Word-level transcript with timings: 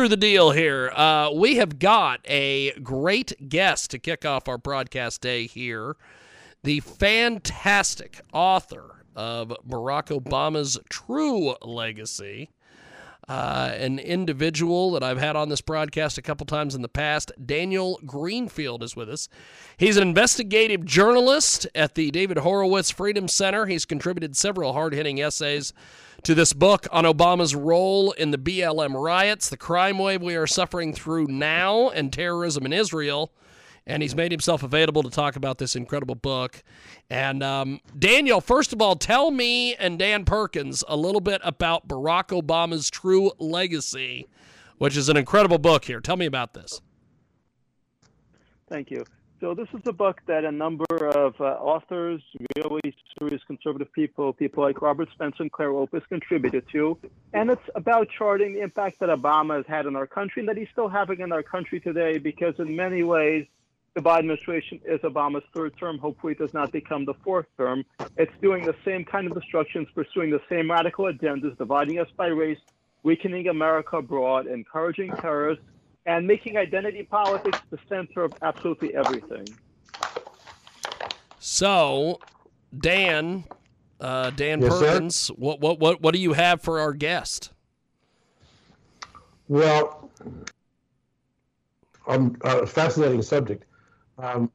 Through 0.00 0.08
the 0.08 0.16
deal 0.16 0.52
here, 0.52 0.90
uh, 0.96 1.30
we 1.30 1.56
have 1.56 1.78
got 1.78 2.20
a 2.24 2.72
great 2.80 3.50
guest 3.50 3.90
to 3.90 3.98
kick 3.98 4.24
off 4.24 4.48
our 4.48 4.56
broadcast 4.56 5.20
day 5.20 5.46
here. 5.46 5.94
The 6.62 6.80
fantastic 6.80 8.22
author 8.32 9.04
of 9.14 9.54
Barack 9.68 10.06
Obama's 10.06 10.78
True 10.88 11.54
Legacy 11.60 12.48
uh, 13.30 13.70
an 13.76 14.00
individual 14.00 14.90
that 14.90 15.04
I've 15.04 15.20
had 15.20 15.36
on 15.36 15.50
this 15.50 15.60
broadcast 15.60 16.18
a 16.18 16.22
couple 16.22 16.46
times 16.46 16.74
in 16.74 16.82
the 16.82 16.88
past. 16.88 17.30
Daniel 17.46 18.00
Greenfield 18.04 18.82
is 18.82 18.96
with 18.96 19.08
us. 19.08 19.28
He's 19.76 19.96
an 19.96 20.02
investigative 20.02 20.84
journalist 20.84 21.64
at 21.72 21.94
the 21.94 22.10
David 22.10 22.38
Horowitz 22.38 22.90
Freedom 22.90 23.28
Center. 23.28 23.66
He's 23.66 23.84
contributed 23.84 24.36
several 24.36 24.72
hard 24.72 24.94
hitting 24.94 25.20
essays 25.20 25.72
to 26.24 26.34
this 26.34 26.52
book 26.52 26.86
on 26.90 27.04
Obama's 27.04 27.54
role 27.54 28.12
in 28.12 28.30
the 28.30 28.38
BLM 28.38 29.00
riots, 29.00 29.48
the 29.48 29.56
crime 29.56 29.98
wave 29.98 30.22
we 30.22 30.36
are 30.36 30.46
suffering 30.46 30.92
through 30.92 31.26
now, 31.26 31.88
and 31.90 32.12
terrorism 32.12 32.66
in 32.66 32.72
Israel 32.72 33.32
and 33.86 34.02
he's 34.02 34.14
made 34.14 34.30
himself 34.30 34.62
available 34.62 35.02
to 35.02 35.10
talk 35.10 35.36
about 35.36 35.58
this 35.58 35.74
incredible 35.74 36.14
book. 36.14 36.62
And 37.08 37.42
um, 37.42 37.80
Daniel, 37.98 38.40
first 38.40 38.72
of 38.72 38.80
all, 38.80 38.96
tell 38.96 39.30
me 39.30 39.74
and 39.74 39.98
Dan 39.98 40.24
Perkins 40.24 40.84
a 40.86 40.96
little 40.96 41.20
bit 41.20 41.40
about 41.44 41.88
Barack 41.88 42.28
Obama's 42.28 42.88
True 42.88 43.32
Legacy, 43.38 44.28
which 44.78 44.96
is 44.96 45.08
an 45.08 45.16
incredible 45.16 45.58
book 45.58 45.84
here. 45.84 46.00
Tell 46.00 46.16
me 46.16 46.26
about 46.26 46.54
this. 46.54 46.80
Thank 48.68 48.90
you. 48.90 49.04
So 49.40 49.54
this 49.54 49.68
is 49.72 49.80
a 49.86 49.92
book 49.92 50.20
that 50.26 50.44
a 50.44 50.52
number 50.52 50.84
of 50.90 51.40
uh, 51.40 51.44
authors, 51.44 52.22
really 52.56 52.94
serious 53.18 53.40
conservative 53.46 53.90
people, 53.92 54.34
people 54.34 54.62
like 54.62 54.82
Robert 54.82 55.08
Spencer 55.14 55.42
and 55.44 55.50
Clare 55.50 55.72
Lopez 55.72 56.02
contributed 56.10 56.64
to. 56.72 56.98
And 57.32 57.50
it's 57.50 57.62
about 57.74 58.08
charting 58.16 58.52
the 58.52 58.60
impact 58.60 59.00
that 59.00 59.08
Obama 59.08 59.56
has 59.56 59.66
had 59.66 59.86
in 59.86 59.96
our 59.96 60.06
country 60.06 60.40
and 60.40 60.48
that 60.50 60.58
he's 60.58 60.68
still 60.72 60.88
having 60.88 61.20
in 61.20 61.32
our 61.32 61.42
country 61.42 61.80
today 61.80 62.18
because 62.18 62.54
in 62.58 62.76
many 62.76 63.02
ways– 63.02 63.46
the 63.94 64.00
Biden 64.00 64.20
administration 64.20 64.80
is 64.84 65.00
Obama's 65.00 65.44
third 65.54 65.76
term. 65.78 65.98
Hopefully, 65.98 66.32
it 66.32 66.38
does 66.38 66.54
not 66.54 66.70
become 66.70 67.04
the 67.04 67.14
fourth 67.24 67.46
term. 67.56 67.84
It's 68.16 68.32
doing 68.40 68.64
the 68.64 68.74
same 68.84 69.04
kind 69.04 69.26
of 69.26 69.34
destructions, 69.34 69.88
pursuing 69.94 70.30
the 70.30 70.40
same 70.48 70.70
radical 70.70 71.06
agendas, 71.06 71.58
dividing 71.58 71.98
us 71.98 72.08
by 72.16 72.28
race, 72.28 72.60
weakening 73.02 73.48
America 73.48 73.96
abroad, 73.96 74.46
encouraging 74.46 75.10
terrorists, 75.16 75.64
and 76.06 76.26
making 76.26 76.56
identity 76.56 77.02
politics 77.02 77.58
the 77.70 77.78
center 77.88 78.24
of 78.24 78.32
absolutely 78.42 78.94
everything. 78.94 79.46
So, 81.38 82.20
Dan, 82.78 83.44
uh, 84.00 84.30
Dan 84.30 84.60
yes, 84.60 84.78
Perkins, 84.78 85.28
what, 85.28 85.60
what, 85.60 85.78
what, 85.80 86.00
what 86.00 86.14
do 86.14 86.20
you 86.20 86.32
have 86.32 86.62
for 86.62 86.80
our 86.80 86.92
guest? 86.92 87.52
Well, 89.48 90.10
um, 92.06 92.36
a 92.42 92.66
fascinating 92.66 93.22
subject. 93.22 93.64
Um, 94.18 94.50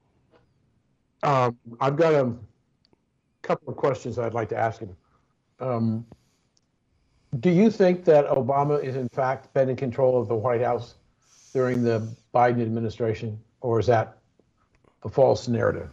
um, 1.24 1.58
I've 1.80 1.96
got 1.96 2.14
a 2.14 2.34
couple 3.42 3.70
of 3.70 3.78
questions 3.78 4.20
I'd 4.20 4.34
like 4.34 4.50
to 4.50 4.58
ask 4.58 4.80
him. 4.80 4.96
Um, 5.60 6.06
do 7.40 7.50
you 7.50 7.70
think 7.70 8.06
that 8.06 8.28
Obama 8.28 8.82
is 8.82 8.96
in 8.96 9.10
fact 9.10 9.54
been 9.54 9.70
in 9.70 9.76
control 9.76 10.22
of 10.22 10.28
the 10.28 10.36
White 10.36 10.62
House 10.62 10.96
during 11.56 11.84
the 11.84 12.06
Biden 12.34 12.62
administration, 12.62 13.40
or 13.62 13.80
is 13.80 13.88
that 13.88 14.18
a 15.04 15.10
false 15.10 15.48
narrative? 15.48 15.90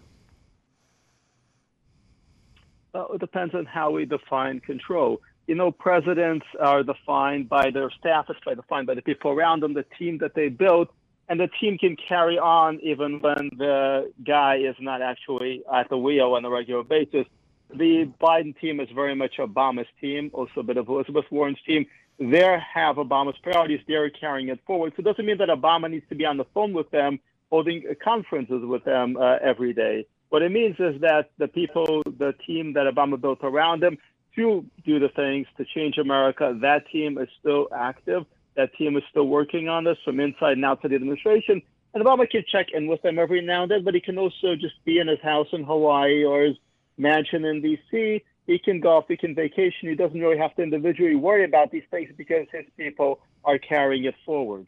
Well, 2.93 3.13
it 3.15 3.21
depends 3.21 3.55
on 3.55 3.65
how 3.65 3.93
we 3.93 4.05
define 4.05 4.59
control. 4.59 5.21
You 5.47 5.55
know, 5.55 5.71
presidents 5.71 6.47
are 6.59 6.83
defined 6.83 7.49
by 7.49 7.71
their 7.71 7.91
staff, 7.91 8.27
it's 8.29 8.41
defined 8.45 8.89
by 8.89 8.95
the 8.95 9.03
people 9.03 9.31
around 9.31 9.63
them, 9.63 9.73
the 9.73 9.87
team 9.99 10.19
that 10.19 10.35
they 10.35 10.49
build 10.49 10.89
and 11.29 11.39
the 11.39 11.49
team 11.61 11.79
can 11.79 11.97
carry 11.97 12.39
on 12.39 12.81
even 12.81 13.21
when 13.21 13.51
the 13.57 14.13
guy 14.27 14.57
is 14.57 14.75
not 14.81 15.01
actually 15.01 15.63
at 15.73 15.89
the 15.89 15.97
wheel 15.97 16.35
on 16.35 16.45
a 16.45 16.51
regular 16.51 16.83
basis. 16.83 17.27
The 17.73 18.11
Biden 18.21 18.59
team 18.61 18.81
is 18.81 18.89
very 18.95 19.15
much 19.15 19.37
Obama's 19.39 19.87
team, 20.01 20.31
also 20.35 20.59
a 20.59 20.63
bit 20.63 20.77
of 20.77 20.89
Elizabeth 20.89 21.25
Warren's 21.31 21.63
team. 21.65 21.87
They 22.31 22.57
have 22.75 22.97
Obama's 22.97 23.37
priorities. 23.43 23.81
They're 23.89 24.09
carrying 24.11 24.49
it 24.49 24.61
forward. 24.65 24.93
So 24.95 25.01
it 25.01 25.05
doesn't 25.05 25.27
mean 25.27 25.39
that 25.39 25.49
Obama 25.49 25.91
needs 25.91 26.09
to 26.09 26.15
be 26.15 26.25
on 26.25 26.37
the 26.37 26.45
phone 26.55 26.73
with 26.73 26.89
them, 26.91 27.19
holding 27.51 27.85
conferences 28.03 28.63
with 28.63 28.85
them 28.85 29.17
uh, 29.17 29.39
every 29.43 29.73
day. 29.73 30.07
What 30.29 30.43
it 30.43 30.53
means 30.53 30.77
is 30.79 31.01
that 31.01 31.31
the 31.39 31.49
people, 31.49 32.03
the 32.05 32.33
team 32.47 32.75
that 32.75 32.87
Obama 32.87 33.21
built 33.21 33.41
around 33.43 33.83
him 33.83 33.99
to 34.37 34.65
do 34.87 35.01
the 35.01 35.09
things 35.09 35.49
to 35.57 35.65
change 35.65 35.99
America, 35.99 36.57
that 36.63 36.89
team 36.91 37.19
is 37.19 37.29
still 37.41 37.69
active. 37.75 38.25
That 38.57 38.73
team 38.75 38.97
is 38.97 39.03
still 39.11 39.27
working 39.27 39.69
on 39.69 39.85
this 39.85 39.99
from 40.05 40.21
inside 40.21 40.53
and 40.53 40.65
outside 40.65 40.93
the 40.93 40.95
administration. 40.95 41.61
And 41.93 42.05
Obama 42.05 42.31
can 42.31 42.45
check 42.51 42.69
in 42.73 42.87
with 42.87 43.03
them 43.03 43.19
every 43.19 43.43
now 43.43 43.63
and 43.63 43.71
then, 43.71 43.85
but 43.85 43.95
he 43.95 44.01
can 44.01 44.17
also 44.17 44.55
just 44.55 44.83
be 44.85 44.99
in 44.99 45.09
his 45.09 45.21
house 45.23 45.49
in 45.53 45.65
Hawaii 45.65 46.25
or 46.25 46.45
his 46.45 46.57
mansion 46.97 47.45
in 47.45 47.61
D.C. 47.61 48.23
He 48.47 48.59
can 48.59 48.81
golf, 48.81 49.05
he 49.09 49.17
can 49.17 49.35
vacation. 49.35 49.89
He 49.89 49.95
doesn't 49.95 50.19
really 50.19 50.39
have 50.39 50.55
to 50.57 50.63
individually 50.63 51.15
worry 51.15 51.45
about 51.45 51.71
these 51.71 51.85
things 51.91 52.11
because 52.17 52.47
his 52.53 52.65
people 52.77 53.21
are 53.45 53.59
carrying 53.59 54.05
it 54.05 54.15
forward. 54.25 54.67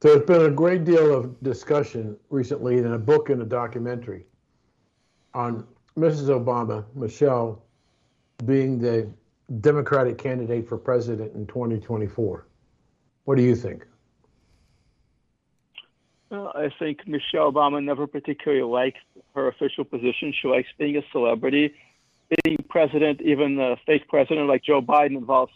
There's 0.00 0.22
been 0.22 0.42
a 0.42 0.50
great 0.50 0.84
deal 0.84 1.12
of 1.12 1.40
discussion 1.42 2.16
recently 2.30 2.78
in 2.78 2.92
a 2.92 2.98
book 2.98 3.30
and 3.30 3.42
a 3.42 3.44
documentary 3.44 4.26
on 5.34 5.66
Mrs. 5.96 6.28
Obama, 6.28 6.84
Michelle, 6.94 7.62
being 8.44 8.78
the 8.78 9.10
Democratic 9.60 10.18
candidate 10.18 10.68
for 10.68 10.78
president 10.78 11.34
in 11.34 11.46
2024. 11.46 12.46
What 13.24 13.36
do 13.36 13.42
you 13.42 13.56
think? 13.56 13.86
Well, 16.30 16.52
I 16.54 16.68
think 16.78 17.06
Michelle 17.08 17.50
Obama 17.50 17.82
never 17.82 18.06
particularly 18.06 18.62
liked 18.62 18.98
her 19.34 19.48
official 19.48 19.84
position. 19.84 20.32
She 20.40 20.48
likes 20.48 20.68
being 20.78 20.96
a 20.96 21.02
celebrity. 21.12 21.74
Being 22.44 22.58
president, 22.68 23.22
even 23.22 23.58
a 23.58 23.76
fake 23.86 24.06
president 24.08 24.48
like 24.48 24.62
Joe 24.62 24.82
Biden, 24.82 25.16
involves. 25.16 25.52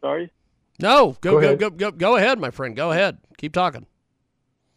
sorry. 0.00 0.30
No, 0.80 1.16
go 1.20 1.40
go 1.40 1.56
go, 1.56 1.70
go 1.70 1.90
go 1.90 2.16
ahead, 2.16 2.38
my 2.38 2.50
friend. 2.50 2.74
Go 2.74 2.92
ahead. 2.92 3.18
Keep 3.36 3.52
talking. 3.52 3.84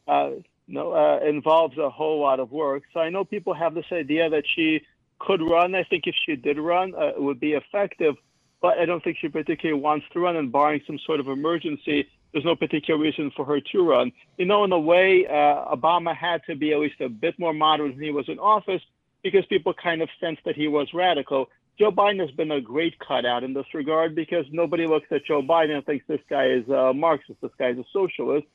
Uh, 0.08 0.32
no, 0.68 0.94
uh, 0.94 1.20
involves 1.26 1.78
a 1.78 1.90
whole 1.90 2.20
lot 2.20 2.40
of 2.40 2.52
work. 2.52 2.84
So 2.94 3.00
I 3.00 3.10
know 3.10 3.24
people 3.24 3.54
have 3.54 3.74
this 3.74 3.86
idea 3.92 4.30
that 4.30 4.44
she 4.56 4.82
could 5.20 5.42
run. 5.42 5.76
I 5.76 5.84
think 5.84 6.04
if 6.06 6.16
she 6.26 6.36
did 6.36 6.58
run, 6.58 6.94
uh, 6.96 7.10
it 7.10 7.22
would 7.22 7.40
be 7.40 7.54
effective. 7.54 8.16
But 8.62 8.78
I 8.78 8.86
don't 8.86 9.04
think 9.04 9.18
she 9.20 9.28
particularly 9.28 9.80
wants 9.80 10.06
to 10.14 10.20
run. 10.20 10.36
And 10.36 10.52
barring 10.52 10.82
some 10.86 11.00
sort 11.06 11.20
of 11.20 11.28
emergency, 11.28 12.08
there's 12.32 12.46
no 12.46 12.56
particular 12.56 13.00
reason 13.00 13.32
for 13.36 13.46
her 13.46 13.60
to 13.60 13.88
run. 13.88 14.12
You 14.38 14.46
know, 14.46 14.64
in 14.64 14.72
a 14.72 14.80
way, 14.80 15.26
uh, 15.28 15.76
Obama 15.76 16.16
had 16.16 16.42
to 16.48 16.56
be 16.56 16.74
at 16.74 16.80
least 16.80 17.02
a 17.02 17.10
bit 17.10 17.38
more 17.38 17.54
moderate 17.54 17.96
when 17.96 18.04
he 18.04 18.12
was 18.12 18.30
in 18.30 18.40
office 18.40 18.82
because 19.24 19.46
people 19.48 19.74
kind 19.74 20.02
of 20.02 20.10
sensed 20.20 20.44
that 20.46 20.56
he 20.56 20.68
was 20.68 20.94
radical. 20.94 21.50
Joe 21.78 21.92
Biden 21.92 22.20
has 22.20 22.32
been 22.32 22.52
a 22.52 22.62
great 22.62 23.00
cutout 23.00 23.44
in 23.44 23.54
this 23.54 23.66
regard 23.74 24.16
because 24.16 24.46
nobody 24.52 24.88
looks 24.88 25.08
at 25.12 25.26
Joe 25.26 25.42
Biden 25.42 25.76
and 25.76 25.86
thinks 25.86 26.06
this 26.08 26.22
guy 26.30 26.48
is 26.48 26.68
a 26.70 26.94
Marxist, 26.94 27.42
this 27.42 27.52
guy 27.58 27.70
is 27.70 27.78
a 27.80 27.86
socialist. 27.92 28.48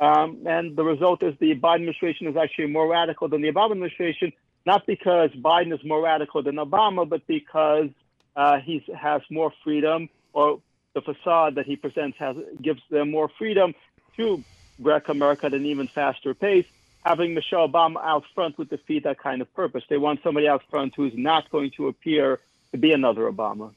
Um, 0.00 0.46
and 0.46 0.76
the 0.76 0.84
result 0.84 1.22
is 1.22 1.34
the 1.40 1.54
Biden 1.54 1.76
administration 1.76 2.28
is 2.28 2.36
actually 2.36 2.66
more 2.66 2.88
radical 2.88 3.28
than 3.28 3.42
the 3.42 3.50
Obama 3.50 3.72
administration, 3.72 4.32
not 4.66 4.86
because 4.86 5.30
Biden 5.30 5.72
is 5.72 5.84
more 5.84 6.02
radical 6.02 6.42
than 6.42 6.56
Obama, 6.56 7.08
but 7.08 7.26
because 7.26 7.88
uh, 8.36 8.58
he 8.60 8.84
has 8.96 9.22
more 9.30 9.52
freedom, 9.64 10.08
or 10.32 10.60
the 11.04 11.14
facade 11.14 11.54
that 11.56 11.66
he 11.66 11.76
presents 11.76 12.18
has 12.18 12.36
gives 12.60 12.82
them 12.90 13.10
more 13.10 13.28
freedom 13.38 13.74
to 14.16 14.42
wreck 14.78 15.08
America 15.08 15.46
at 15.46 15.54
an 15.54 15.66
even 15.66 15.88
faster 15.88 16.34
pace. 16.34 16.66
Having 17.04 17.34
Michelle 17.34 17.68
Obama 17.68 18.02
out 18.02 18.24
front 18.34 18.58
would 18.58 18.68
defeat 18.68 19.04
that 19.04 19.18
kind 19.18 19.40
of 19.40 19.52
purpose. 19.54 19.84
They 19.88 19.98
want 19.98 20.22
somebody 20.22 20.48
out 20.48 20.62
front 20.70 20.94
who's 20.94 21.12
not 21.16 21.50
going 21.50 21.70
to 21.76 21.88
appear 21.88 22.40
to 22.72 22.78
be 22.78 22.92
another 22.92 23.30
Obama. 23.30 23.72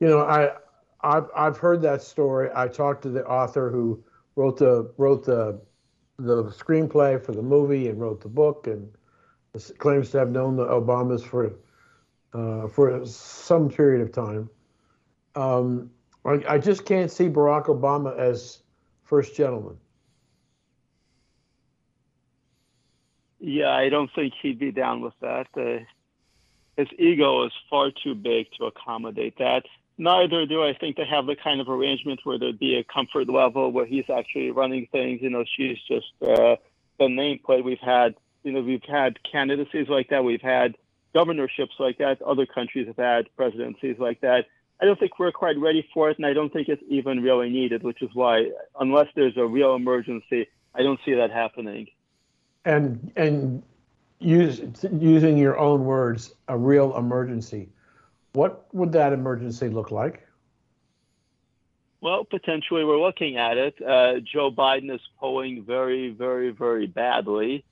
You 0.00 0.08
know, 0.08 0.20
I 0.20 0.52
I've 1.00 1.28
I've 1.34 1.56
heard 1.56 1.82
that 1.82 2.02
story. 2.02 2.50
I 2.54 2.68
talked 2.68 3.02
to 3.02 3.08
the 3.08 3.24
author 3.24 3.70
who 3.70 4.02
wrote 4.36 4.58
the 4.58 4.92
wrote 4.96 5.24
the 5.24 5.60
the 6.18 6.44
screenplay 6.44 7.24
for 7.24 7.32
the 7.32 7.42
movie 7.42 7.88
and 7.88 8.00
wrote 8.00 8.20
the 8.20 8.28
book 8.28 8.66
and 8.66 8.92
claims 9.78 10.10
to 10.10 10.18
have 10.18 10.30
known 10.30 10.56
the 10.56 10.66
Obamas 10.66 11.22
for 11.22 11.52
uh, 12.34 12.66
for 12.68 13.04
some 13.06 13.68
period 13.68 14.00
of 14.00 14.12
time, 14.12 14.48
Um, 15.34 15.90
I, 16.24 16.42
I 16.48 16.58
just 16.58 16.84
can't 16.84 17.10
see 17.10 17.28
Barack 17.28 17.66
Obama 17.66 18.16
as 18.16 18.62
first 19.04 19.34
gentleman. 19.34 19.76
Yeah, 23.40 23.70
I 23.70 23.88
don't 23.88 24.10
think 24.14 24.34
he'd 24.40 24.60
be 24.60 24.70
down 24.70 25.00
with 25.00 25.14
that. 25.20 25.48
Uh, 25.56 25.84
his 26.76 26.88
ego 26.98 27.44
is 27.44 27.52
far 27.68 27.90
too 27.90 28.14
big 28.14 28.46
to 28.58 28.66
accommodate 28.66 29.36
that. 29.38 29.64
Neither 29.98 30.46
do 30.46 30.62
I 30.62 30.74
think 30.74 30.96
they 30.96 31.04
have 31.04 31.26
the 31.26 31.36
kind 31.36 31.60
of 31.60 31.68
arrangement 31.68 32.20
where 32.24 32.38
there'd 32.38 32.58
be 32.58 32.76
a 32.76 32.84
comfort 32.84 33.28
level 33.28 33.70
where 33.70 33.84
he's 33.84 34.08
actually 34.08 34.50
running 34.52 34.86
things. 34.90 35.20
You 35.22 35.30
know, 35.30 35.44
she's 35.56 35.78
just 35.86 36.06
uh, 36.22 36.56
the 36.98 37.06
nameplate. 37.06 37.64
We've 37.64 37.78
had, 37.78 38.14
you 38.42 38.52
know, 38.52 38.62
we've 38.62 38.82
had 38.84 39.18
candidacies 39.24 39.88
like 39.88 40.08
that. 40.10 40.24
We've 40.24 40.40
had 40.40 40.76
governorships 41.14 41.74
like 41.78 41.98
that. 41.98 42.22
Other 42.22 42.46
countries 42.46 42.86
have 42.86 42.96
had 42.96 43.34
presidencies 43.36 43.96
like 43.98 44.20
that. 44.22 44.46
I 44.82 44.84
don't 44.84 44.98
think 44.98 45.20
we're 45.20 45.30
quite 45.30 45.56
ready 45.58 45.88
for 45.94 46.10
it, 46.10 46.18
and 46.18 46.26
I 46.26 46.32
don't 46.32 46.52
think 46.52 46.68
it's 46.68 46.82
even 46.88 47.22
really 47.22 47.48
needed, 47.48 47.84
which 47.84 48.02
is 48.02 48.10
why, 48.14 48.50
unless 48.80 49.06
there's 49.14 49.36
a 49.36 49.46
real 49.46 49.76
emergency, 49.76 50.48
I 50.74 50.82
don't 50.82 50.98
see 51.04 51.14
that 51.14 51.30
happening. 51.30 51.86
And 52.64 53.12
and 53.14 53.62
use 54.18 54.60
using 54.92 55.38
your 55.38 55.56
own 55.56 55.84
words, 55.84 56.34
a 56.48 56.58
real 56.58 56.96
emergency. 56.96 57.68
What 58.32 58.66
would 58.74 58.90
that 58.92 59.12
emergency 59.12 59.68
look 59.68 59.92
like? 59.92 60.26
Well, 62.00 62.24
potentially 62.24 62.84
we're 62.84 63.00
looking 63.00 63.36
at 63.36 63.58
it. 63.58 63.80
Uh, 63.80 64.14
Joe 64.20 64.50
Biden 64.50 64.92
is 64.92 65.00
polling 65.20 65.62
very, 65.64 66.10
very, 66.10 66.50
very 66.50 66.88
badly. 66.88 67.64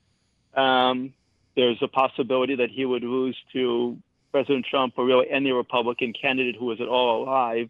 Um, 0.53 1.13
there's 1.57 1.81
a 1.81 1.89
possibility 1.89 2.55
that 2.55 2.69
he 2.69 2.85
would 2.85 3.03
lose 3.03 3.37
to 3.51 3.97
President 4.31 4.65
Trump 4.69 4.93
or 4.97 5.05
really 5.05 5.29
any 5.29 5.51
Republican 5.51 6.13
candidate 6.13 6.55
who 6.57 6.71
is 6.71 6.81
at 6.81 6.87
all 6.87 7.23
alive, 7.23 7.69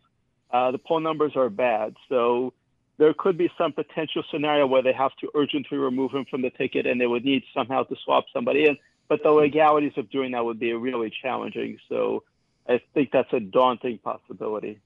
uh, 0.52 0.72
the 0.72 0.78
poll 0.78 1.00
numbers 1.00 1.34
are 1.36 1.50
bad. 1.50 1.96
So 2.10 2.54
there 2.98 3.14
could 3.14 3.38
be 3.38 3.50
some 3.58 3.74
potential 3.74 4.24
scenario 4.32 4.68
where 4.68 4.84
they 4.84 4.94
have 4.94 5.12
to 5.22 5.30
urgently 5.34 5.78
remove 5.78 6.12
him 6.12 6.26
from 6.30 6.42
the 6.42 6.50
ticket 6.52 6.86
and 6.86 7.00
they 7.00 7.08
would 7.08 7.26
need 7.26 7.44
somehow 7.54 7.84
to 7.84 7.96
swap 8.04 8.26
somebody 8.34 8.66
in. 8.66 8.78
But 9.08 9.24
the 9.24 9.32
legalities 9.32 9.94
of 9.98 10.10
doing 10.10 10.32
that 10.32 10.46
would 10.46 10.60
be 10.60 10.74
really 10.74 11.12
challenging. 11.22 11.78
So 11.90 12.24
I 12.68 12.80
think 12.94 13.12
that's 13.12 13.32
a 13.34 13.40
daunting 13.40 13.98
possibility. 13.98 14.80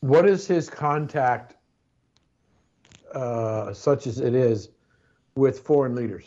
what 0.00 0.26
is 0.26 0.46
his 0.46 0.70
contact, 0.70 1.56
uh, 3.12 3.72
such 3.74 4.06
as 4.06 4.20
it 4.20 4.34
is, 4.34 4.70
with 5.34 5.60
foreign 5.60 5.94
leaders? 5.94 6.24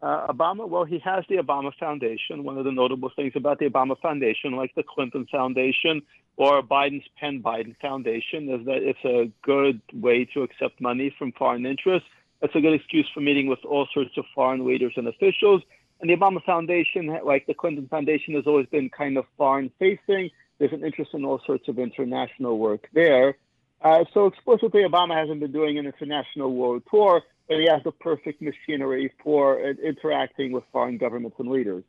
Uh, 0.00 0.28
Obama, 0.28 0.68
well, 0.68 0.84
he 0.84 1.00
has 1.00 1.24
the 1.28 1.36
Obama 1.36 1.72
Foundation. 1.78 2.44
One 2.44 2.56
of 2.56 2.64
the 2.64 2.72
notable 2.72 3.10
things 3.14 3.32
about 3.34 3.58
the 3.58 3.66
Obama 3.66 3.98
Foundation, 4.00 4.52
like 4.52 4.72
the 4.76 4.84
Clinton 4.84 5.26
Foundation 5.30 6.02
or 6.36 6.62
Biden's 6.62 7.06
Penn 7.18 7.42
Biden 7.42 7.74
Foundation, 7.80 8.48
is 8.48 8.64
that 8.66 8.82
it's 8.82 9.04
a 9.04 9.30
good 9.42 9.80
way 9.92 10.24
to 10.34 10.42
accept 10.42 10.80
money 10.80 11.12
from 11.18 11.32
foreign 11.32 11.66
interests. 11.66 12.08
It's 12.42 12.54
a 12.54 12.60
good 12.60 12.74
excuse 12.74 13.08
for 13.12 13.20
meeting 13.20 13.48
with 13.48 13.58
all 13.64 13.88
sorts 13.92 14.16
of 14.16 14.24
foreign 14.34 14.64
leaders 14.64 14.92
and 14.96 15.08
officials. 15.08 15.62
And 16.00 16.08
the 16.08 16.16
Obama 16.16 16.44
Foundation, 16.44 17.18
like 17.24 17.46
the 17.46 17.54
Clinton 17.54 17.88
Foundation, 17.88 18.34
has 18.34 18.46
always 18.46 18.66
been 18.66 18.88
kind 18.90 19.18
of 19.18 19.24
foreign 19.36 19.72
facing. 19.80 20.30
There's 20.60 20.72
an 20.72 20.84
interest 20.84 21.12
in 21.14 21.24
all 21.24 21.40
sorts 21.44 21.66
of 21.66 21.80
international 21.80 22.58
work 22.58 22.88
there. 22.92 23.36
Uh, 23.80 24.04
so 24.12 24.26
explicitly, 24.26 24.82
Obama 24.82 25.14
hasn't 25.14 25.40
been 25.40 25.52
doing 25.52 25.78
an 25.78 25.86
international 25.86 26.54
world 26.54 26.82
tour, 26.90 27.22
but 27.48 27.58
he 27.58 27.66
has 27.66 27.82
the 27.84 27.92
perfect 27.92 28.42
machinery 28.42 29.12
for 29.22 29.60
interacting 29.60 30.52
with 30.52 30.64
foreign 30.72 30.98
governments 30.98 31.36
and 31.38 31.48
leaders. 31.48 31.84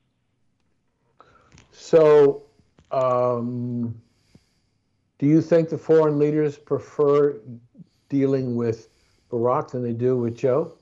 So, 1.71 2.44
um, 2.91 4.00
do 5.18 5.25
you 5.25 5.41
think 5.41 5.69
the 5.69 5.77
foreign 5.77 6.19
leaders 6.19 6.57
prefer 6.57 7.39
dealing 8.07 8.56
with 8.56 8.89
Barack 9.31 9.71
than 9.71 9.83
they 9.83 9.94
do 9.94 10.18
with 10.18 10.38
Joe? 10.38 10.74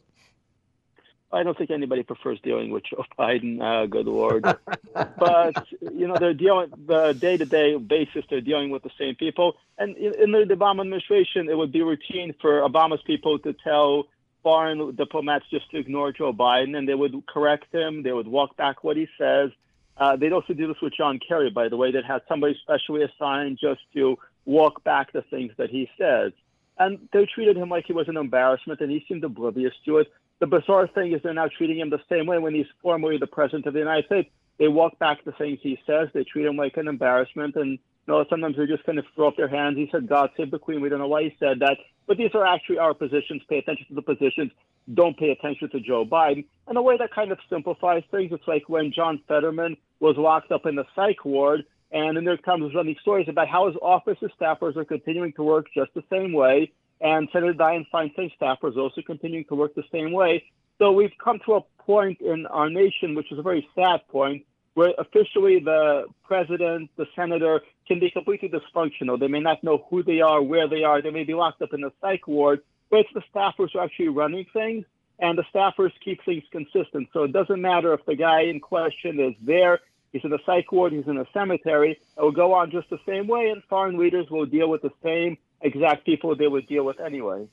I 1.32 1.44
don't 1.44 1.58
think 1.58 1.72
anybody 1.72 2.04
prefers 2.04 2.40
dealing 2.42 2.72
with 2.72 2.84
Joe 2.86 3.04
Biden. 3.20 3.62
Uh, 3.62 3.86
good 3.86 4.06
lord! 4.06 4.44
but 4.94 5.68
you 5.82 6.08
know, 6.08 6.18
they're 6.18 6.34
dealing 6.34 6.72
the 6.86 7.14
day-to-day 7.14 7.78
basis. 7.78 8.26
They're 8.30 8.42
dealing 8.42 8.70
with 8.70 8.84
the 8.84 8.92
same 8.98 9.16
people, 9.16 9.58
and 9.78 9.98
in, 9.98 10.14
in 10.22 10.32
the 10.32 10.56
Obama 10.56 10.82
administration, 10.82 11.50
it 11.50 11.58
would 11.58 11.72
be 11.72 11.82
routine 11.82 12.34
for 12.42 12.62
Obama's 12.62 13.02
people 13.06 13.40
to 13.40 13.54
tell 13.54 14.06
foreign 14.44 14.96
diplomats 14.96 15.46
just 15.52 15.70
to 15.72 15.78
ignore 15.78 16.14
Joe 16.14 16.32
Biden, 16.32 16.78
and 16.78 16.88
they 16.88 16.96
would 16.96 17.26
correct 17.28 17.74
him. 17.74 18.04
They 18.04 18.14
would 18.14 18.28
walk 18.28 18.56
back 18.56 18.84
what 18.84 18.96
he 18.96 19.08
says. 19.18 19.52
Uh, 19.98 20.16
they'd 20.16 20.32
also 20.32 20.54
do 20.54 20.68
this 20.68 20.78
with 20.82 20.94
John 20.96 21.20
Kerry, 21.28 21.50
by 21.50 21.70
the 21.70 21.76
way. 21.76 21.92
They'd 21.92 22.06
have 22.06 22.22
somebody 22.30 22.56
specially 22.62 23.04
assigned 23.04 23.58
just 23.60 23.82
to 23.94 24.18
walk 24.46 24.84
back 24.84 25.12
the 25.12 25.24
things 25.24 25.52
that 25.58 25.70
he 25.70 25.90
says. 25.98 26.32
And 26.80 27.10
they 27.12 27.26
treated 27.26 27.58
him 27.58 27.70
like 27.70 27.86
he 27.88 27.94
was 27.94 28.08
an 28.08 28.18
embarrassment, 28.18 28.80
and 28.80 28.92
he 28.92 29.04
seemed 29.08 29.24
oblivious 29.24 29.74
to 29.86 29.98
it. 29.98 30.08
The 30.40 30.48
bizarre 30.48 30.88
thing 30.88 31.14
is 31.14 31.22
they're 31.24 31.34
now 31.34 31.50
treating 31.58 31.80
him 31.80 31.90
the 31.90 32.02
same 32.10 32.28
way 32.28 32.38
when 32.38 32.54
he's 32.54 32.68
formerly 32.82 33.18
the 33.18 33.28
president 33.28 33.66
of 33.66 33.74
the 33.74 33.80
United 33.80 34.06
States. 34.06 34.30
They 34.60 34.68
walk 34.68 34.98
back 35.00 35.24
the 35.24 35.32
things 35.32 35.60
he 35.62 35.80
says. 35.86 36.10
They 36.14 36.24
treat 36.24 36.46
him 36.46 36.58
like 36.58 36.78
an 36.78 36.88
embarrassment, 36.88 37.56
and 37.56 37.72
you 37.72 37.80
know, 38.08 38.26
sometimes 38.30 38.56
they 38.58 38.66
just 38.66 38.86
kind 38.86 39.00
of 39.00 39.06
throw 39.16 39.28
up 39.28 39.38
their 39.38 39.48
hands. 39.48 39.78
He 39.78 39.90
said, 39.92 40.08
God 40.08 40.30
save 40.38 40.52
the 40.52 40.60
Queen. 40.60 40.82
We 40.82 40.90
don't 40.90 41.00
know 41.00 41.08
why 41.08 41.24
he 41.24 41.36
said 41.40 41.60
that. 41.60 41.78
But 42.08 42.18
these 42.18 42.32
are 42.34 42.46
actually 42.46 42.78
our 42.78 42.94
positions. 42.94 43.42
Pay 43.50 43.58
attention 43.58 43.86
to 43.90 43.96
the 43.96 44.02
positions. 44.02 44.52
Don't 44.94 45.18
pay 45.18 45.32
attention 45.32 45.70
to 45.72 45.80
Joe 45.82 46.06
Biden. 46.06 46.46
And 46.68 46.78
a 46.78 46.82
way 46.82 46.98
that 46.98 47.14
kind 47.14 47.32
of 47.32 47.40
simplifies 47.50 48.04
things, 48.10 48.32
it's 48.32 48.48
like 48.48 48.70
when 48.70 48.94
John 48.94 49.22
Fetterman 49.28 49.76
was 50.00 50.16
locked 50.18 50.52
up 50.52 50.66
in 50.66 50.76
the 50.76 50.86
psych 50.96 51.26
ward, 51.26 51.66
and 51.92 52.16
then 52.16 52.24
there 52.24 52.38
comes 52.38 52.74
running 52.74 52.96
stories 53.02 53.28
about 53.28 53.50
how 53.50 53.68
his 53.68 53.76
office 53.82 54.18
staffers 54.40 54.78
are 54.78 54.86
continuing 54.86 55.34
to 55.34 55.44
work 55.44 55.68
just 55.76 55.94
the 55.94 56.04
same 56.10 56.32
way. 56.32 56.72
And 57.00 57.30
Senator 57.32 57.54
Dianne 57.54 57.86
Feinstein 57.94 58.32
staffers 58.40 58.76
also 58.76 59.02
continuing 59.02 59.46
to 59.46 59.56
work 59.56 59.76
the 59.76 59.84
same 59.92 60.12
way. 60.12 60.44
So 60.80 60.92
we've 60.92 61.14
come 61.24 61.40
to 61.46 61.56
a 61.56 61.62
point 61.80 62.22
in 62.22 62.46
our 62.48 62.70
nation, 62.70 63.16
which 63.16 63.32
is 63.32 63.40
a 63.40 63.42
very 63.42 63.68
sad 63.76 64.08
point, 64.10 64.46
where 64.74 64.94
officially 64.98 65.60
the 65.60 66.06
president, 66.24 66.92
the 66.98 67.08
senator 67.16 67.62
can 67.88 68.00
be 68.00 68.12
completely 68.12 68.50
dysfunctional. 68.50 69.20
They 69.20 69.28
may 69.28 69.40
not 69.40 69.64
know 69.64 69.86
who 69.90 70.04
they 70.04 70.22
are, 70.22 70.42
where 70.42 70.68
they 70.68 70.84
are. 70.84 71.02
They 71.02 71.10
may 71.10 71.24
be 71.24 71.34
locked 71.34 71.62
up 71.62 71.74
in 71.74 71.84
a 71.84 71.92
psych 72.02 72.28
ward, 72.28 72.62
but 72.90 73.00
it's 73.00 73.14
the 73.14 73.24
staffers 73.34 73.72
who 73.74 73.80
are 73.80 73.86
actually 73.86 74.10
running 74.10 74.46
things, 74.54 74.86
and 75.20 75.38
the 75.38 75.44
staffers 75.54 75.92
keep 76.04 76.24
things 76.24 76.44
consistent. 76.52 77.10
So 77.12 77.24
it 77.24 77.34
doesn't 77.34 77.62
matter 77.62 77.94
if 77.94 78.06
the 78.06 78.16
guy 78.16 78.42
in 78.42 78.60
question 78.60 79.20
is 79.20 79.34
there, 79.42 79.80
he's 80.14 80.24
in 80.24 80.34
a 80.34 80.40
psych 80.46 80.72
ward, 80.72 80.94
he's 80.94 81.08
in 81.08 81.18
a 81.18 81.26
cemetery. 81.34 82.00
It 82.18 82.22
will 82.22 82.32
go 82.32 82.54
on 82.54 82.70
just 82.70 82.90
the 82.92 83.00
same 83.08 83.28
way, 83.28 83.50
and 83.50 83.64
foreign 83.64 83.98
leaders 83.98 84.30
will 84.30 84.46
deal 84.46 84.70
with 84.70 84.84
the 84.84 84.92
same 85.04 85.38
exact 85.62 86.06
people 86.06 86.36
they 86.36 86.48
would 86.48 86.68
deal 86.68 86.84
with 86.84 87.00
anyway. 87.00 87.48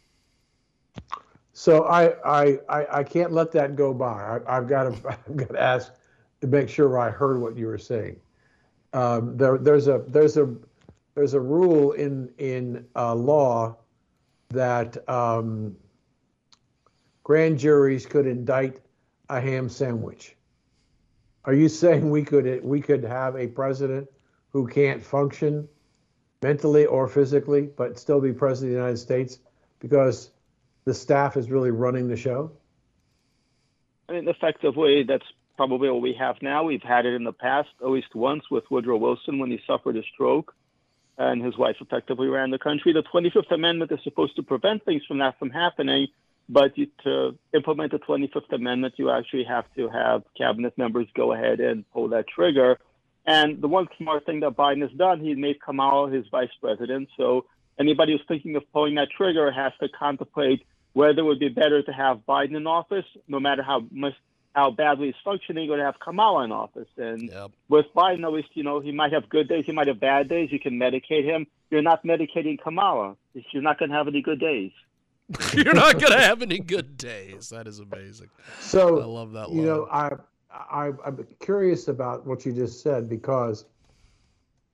So 1.53 1.85
I 1.85 2.09
I, 2.25 2.59
I, 2.69 2.99
I 2.99 3.05
can't 3.05 3.33
let 3.33 3.53
that 3.53 3.77
go 3.77 3.95
by. 3.95 4.41
I, 4.47 4.55
have 4.55 4.69
got 4.69 4.85
to 4.85 5.09
I've 5.09 5.37
got 5.37 5.49
to 5.53 5.61
ask 5.61 5.93
to 6.41 6.47
make 6.47 6.69
sure 6.69 6.99
I 6.99 7.11
heard 7.11 7.41
what 7.41 7.57
you 7.57 7.67
were 7.67 7.79
saying. 7.79 8.21
Um, 8.93 9.37
there, 9.37 9.59
there's 9.59 9.89
a 9.89 10.05
there's 10.09 10.37
a 10.37 10.55
there's 11.15 11.35
a 11.35 11.41
rule 11.41 11.93
in 11.93 12.31
in 12.39 12.87
uh, 12.97 13.15
law 13.15 13.77
that 14.51 15.09
um, 15.09 15.77
grand 17.23 17.59
juries 17.59 18.07
could 18.07 18.27
indict 18.27 18.81
a 19.31 19.41
ham 19.41 19.69
sandwich. 19.69 20.37
Are 21.45 21.55
you 21.55 21.69
saying 21.69 22.11
we 22.11 22.25
could 22.25 22.65
we 22.65 22.81
could 22.81 23.05
have 23.05 23.37
a 23.37 23.47
president 23.47 24.09
who 24.51 24.67
can't 24.67 25.03
function 25.03 25.69
mentally 26.45 26.85
or 26.85 27.09
physically, 27.09 27.63
but 27.63 27.99
still 27.99 28.21
be 28.21 28.31
president 28.31 28.69
of 28.69 28.75
the 28.75 28.81
United 28.81 28.99
States 28.99 29.39
because 29.81 30.31
the 30.85 30.93
staff 30.93 31.39
is 31.39 31.51
really 31.51 31.71
running 31.71 32.07
the 32.07 32.19
show? 32.19 32.53
I 34.11 34.13
mean, 34.13 34.29
effectively, 34.29 35.05
that's 35.09 35.25
probably 35.57 35.89
what 35.89 36.03
we 36.03 36.15
have 36.19 36.37
now. 36.43 36.65
We've 36.65 36.83
had 36.83 37.07
it 37.07 37.15
in 37.15 37.25
the 37.25 37.33
past, 37.33 37.71
at 37.81 37.89
least 37.89 38.15
once, 38.15 38.45
with 38.51 38.65
Woodrow 38.71 38.99
Wilson 38.99 39.39
when 39.39 39.51
he 39.51 39.59
suffered 39.67 39.97
a 39.97 40.03
stroke 40.13 40.55
and 41.17 41.43
his 41.43 41.57
wife 41.57 41.77
effectively 41.81 42.27
ran 42.27 42.51
the 42.51 42.59
country. 42.59 42.93
The 42.93 43.05
25th 43.05 43.51
Amendment 43.51 43.91
is 43.91 44.01
supposed 44.05 44.37
to 44.37 44.43
prevent 44.43 44.85
things 44.85 45.03
from 45.09 45.19
that 45.21 45.39
from 45.39 45.49
happening, 45.49 46.09
but 46.51 46.77
you, 46.77 46.89
to 47.05 47.39
implement 47.55 47.93
the 47.93 48.01
25th 48.01 48.53
Amendment, 48.53 48.95
you 48.99 49.11
actually 49.11 49.45
have 49.45 49.65
to 49.77 49.89
have 49.89 50.25
cabinet 50.37 50.77
members 50.77 51.07
go 51.15 51.33
ahead 51.33 51.61
and 51.61 51.91
pull 51.93 52.09
that 52.09 52.27
trigger. 52.29 52.79
And 53.27 53.61
the 53.61 53.69
one 53.69 53.89
smart 53.99 54.27
thing 54.27 54.41
that 54.41 54.57
Biden 54.57 54.83
has 54.83 54.91
done, 54.93 55.21
he 55.21 55.35
made 55.35 55.61
Kamala 55.61 56.11
his 56.11 56.27
vice 56.31 56.51
president. 56.61 57.09
So 57.17 57.47
anybody 57.79 58.13
who's 58.13 58.25
thinking 58.29 58.57
of 58.57 58.71
pulling 58.73 58.97
that 58.97 59.09
trigger 59.17 59.51
has 59.51 59.73
to 59.81 59.89
contemplate 59.89 60.65
whether 60.93 61.21
it 61.21 61.25
would 61.25 61.41
be 61.41 61.49
better 61.49 61.83
to 61.83 61.93
have 61.93 62.21
Biden 62.29 62.57
in 62.57 62.67
office, 62.67 63.07
no 63.27 63.41
matter 63.41 63.63
how 63.63 63.83
much 63.91 64.15
how 64.55 64.71
badly 64.71 65.07
he's 65.07 65.15
functioning, 65.25 65.69
or 65.69 65.77
to 65.77 65.83
have 65.83 65.99
Kamala 65.99 66.45
in 66.45 66.53
office. 66.53 66.87
And 66.97 67.29
yep. 67.29 67.51
with 67.69 67.87
Biden, 67.95 68.23
at 68.23 68.33
least, 68.33 68.51
you 68.55 68.63
know, 68.63 68.79
he 68.79 68.93
might 68.93 69.13
have 69.13 69.29
good 69.29 69.49
days, 69.49 69.65
he 69.67 69.73
might 69.73 69.89
have 69.89 69.99
bad 69.99 70.29
days. 70.29 70.53
You 70.53 70.61
can 70.61 70.75
medicate 70.75 71.25
him. 71.25 71.49
You're 71.71 71.83
not 71.83 72.05
medicating 72.05 72.61
Kamala. 72.63 73.17
You're 73.51 73.63
not 73.63 73.81
going 73.81 73.91
to 73.91 73.97
have 73.97 74.07
any 74.07 74.23
good 74.23 74.39
days. 74.39 74.71
You're 75.55 75.75
not 75.75 75.99
going 75.99 76.13
to 76.13 76.21
have 76.21 76.41
any 76.43 76.61
good 76.61 76.97
days. 76.97 77.49
That 77.49 77.67
is 77.67 77.81
amazing. 77.81 78.29
So 78.61 79.01
I 79.01 79.07
love 79.07 79.33
that. 79.33 79.51
You 79.51 79.63
know, 79.63 79.89
I, 79.91 80.11
I 80.55 80.93
I'm 81.05 81.27
curious 81.41 81.89
about 81.89 82.27
what 82.27 82.47
you 82.47 82.53
just 82.53 82.83
said 82.83 83.09
because 83.09 83.67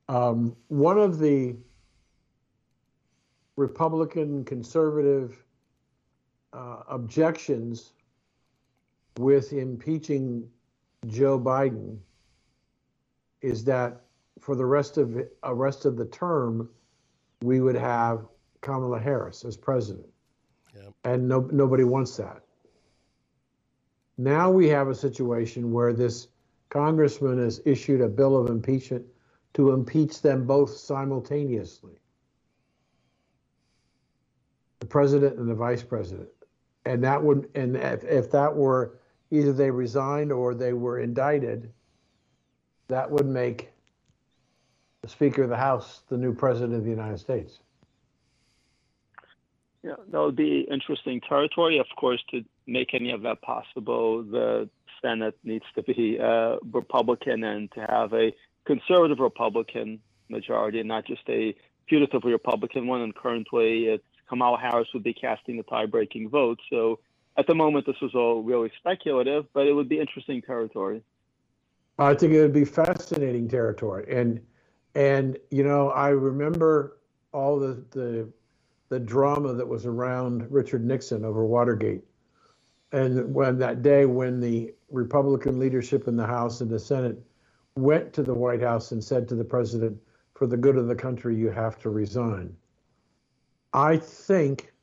Um, 0.09 0.55
one 0.67 0.97
of 0.97 1.19
the 1.19 1.55
Republican 3.55 4.43
conservative 4.43 5.43
uh, 6.53 6.83
objections 6.89 7.93
with 9.17 9.53
impeaching 9.53 10.49
Joe 11.07 11.39
Biden 11.39 11.97
is 13.41 13.63
that 13.65 14.01
for 14.39 14.55
the 14.55 14.65
rest 14.65 14.97
of 14.97 15.17
uh, 15.45 15.53
rest 15.53 15.85
of 15.85 15.95
the 15.97 16.05
term, 16.05 16.69
we 17.41 17.61
would 17.61 17.75
have 17.75 18.25
Kamala 18.61 18.99
Harris 18.99 19.45
as 19.45 19.55
president, 19.57 20.07
Yep. 20.75 20.93
and 21.05 21.27
no, 21.27 21.41
nobody 21.51 21.83
wants 21.83 22.17
that. 22.17 22.43
Now 24.21 24.51
we 24.51 24.67
have 24.69 24.87
a 24.87 24.93
situation 24.93 25.71
where 25.71 25.93
this 25.93 26.27
congressman 26.69 27.39
has 27.39 27.59
issued 27.65 28.01
a 28.01 28.07
bill 28.07 28.37
of 28.37 28.51
impeachment 28.51 29.03
to 29.55 29.71
impeach 29.71 30.21
them 30.21 30.45
both 30.45 30.69
simultaneously 30.77 31.93
the 34.79 34.85
president 34.85 35.39
and 35.39 35.49
the 35.49 35.55
vice 35.55 35.81
president. 35.81 36.29
And 36.85 37.03
that 37.03 37.23
would, 37.23 37.49
and 37.55 37.75
if, 37.75 38.03
if 38.03 38.29
that 38.31 38.55
were 38.55 38.99
either 39.31 39.53
they 39.53 39.71
resigned 39.71 40.31
or 40.31 40.53
they 40.53 40.73
were 40.73 40.99
indicted, 40.99 41.71
that 42.89 43.09
would 43.09 43.25
make 43.25 43.71
the 45.01 45.09
Speaker 45.09 45.43
of 45.43 45.49
the 45.49 45.57
House 45.57 46.03
the 46.09 46.17
new 46.17 46.33
president 46.33 46.75
of 46.75 46.83
the 46.83 46.89
United 46.91 47.19
States. 47.19 47.59
Yeah, 49.83 49.95
that 50.11 50.19
would 50.19 50.35
be 50.35 50.67
interesting 50.69 51.21
territory. 51.21 51.79
Of 51.79 51.87
course, 51.97 52.23
to 52.31 52.43
make 52.67 52.93
any 52.93 53.11
of 53.11 53.23
that 53.23 53.41
possible, 53.41 54.23
the 54.23 54.69
Senate 55.01 55.37
needs 55.43 55.65
to 55.75 55.81
be 55.81 56.19
uh, 56.19 56.57
Republican 56.71 57.43
and 57.43 57.71
to 57.71 57.81
have 57.89 58.13
a 58.13 58.31
conservative 58.65 59.19
Republican 59.19 59.99
majority, 60.29 60.79
and 60.79 60.87
not 60.87 61.05
just 61.05 61.23
a 61.27 61.55
putative 61.87 62.23
Republican 62.23 62.85
one. 62.85 63.01
And 63.01 63.15
currently, 63.15 63.85
it's 63.85 64.03
Kamala 64.29 64.59
Harris 64.59 64.87
would 64.93 65.03
be 65.03 65.13
casting 65.13 65.57
the 65.57 65.63
tie-breaking 65.63 66.29
vote. 66.29 66.59
So, 66.69 66.99
at 67.37 67.47
the 67.47 67.55
moment, 67.55 67.87
this 67.87 67.99
was 68.01 68.13
all 68.13 68.43
really 68.43 68.71
speculative, 68.77 69.45
but 69.53 69.65
it 69.65 69.73
would 69.73 69.89
be 69.89 69.99
interesting 69.99 70.43
territory. 70.43 71.01
I 71.97 72.13
think 72.13 72.33
it 72.33 72.41
would 72.41 72.53
be 72.53 72.65
fascinating 72.65 73.47
territory, 73.47 74.05
and 74.09 74.41
and 74.95 75.37
you 75.49 75.63
know 75.63 75.89
I 75.89 76.09
remember 76.09 76.97
all 77.31 77.59
the 77.59 77.83
the 77.91 78.31
the 78.91 78.99
drama 78.99 79.53
that 79.53 79.65
was 79.69 79.85
around 79.85 80.45
Richard 80.51 80.83
Nixon 80.83 81.23
over 81.23 81.45
Watergate, 81.45 82.03
and 82.91 83.33
when 83.33 83.57
that 83.57 83.81
day 83.81 84.05
when 84.05 84.41
the 84.41 84.75
Republican 84.89 85.59
leadership 85.59 86.09
in 86.09 86.17
the 86.17 86.25
House 86.25 86.59
and 86.59 86.69
the 86.69 86.77
Senate 86.77 87.17
went 87.77 88.11
to 88.11 88.21
the 88.21 88.33
White 88.33 88.61
House 88.61 88.91
and 88.91 89.01
said 89.01 89.29
to 89.29 89.35
the 89.35 89.45
president, 89.45 89.97
"For 90.33 90.45
the 90.45 90.57
good 90.57 90.75
of 90.75 90.89
the 90.89 90.95
country, 90.95 91.37
you 91.37 91.49
have 91.51 91.79
to 91.79 91.89
resign." 91.89 92.53
I 93.71 93.95
think, 93.95 94.73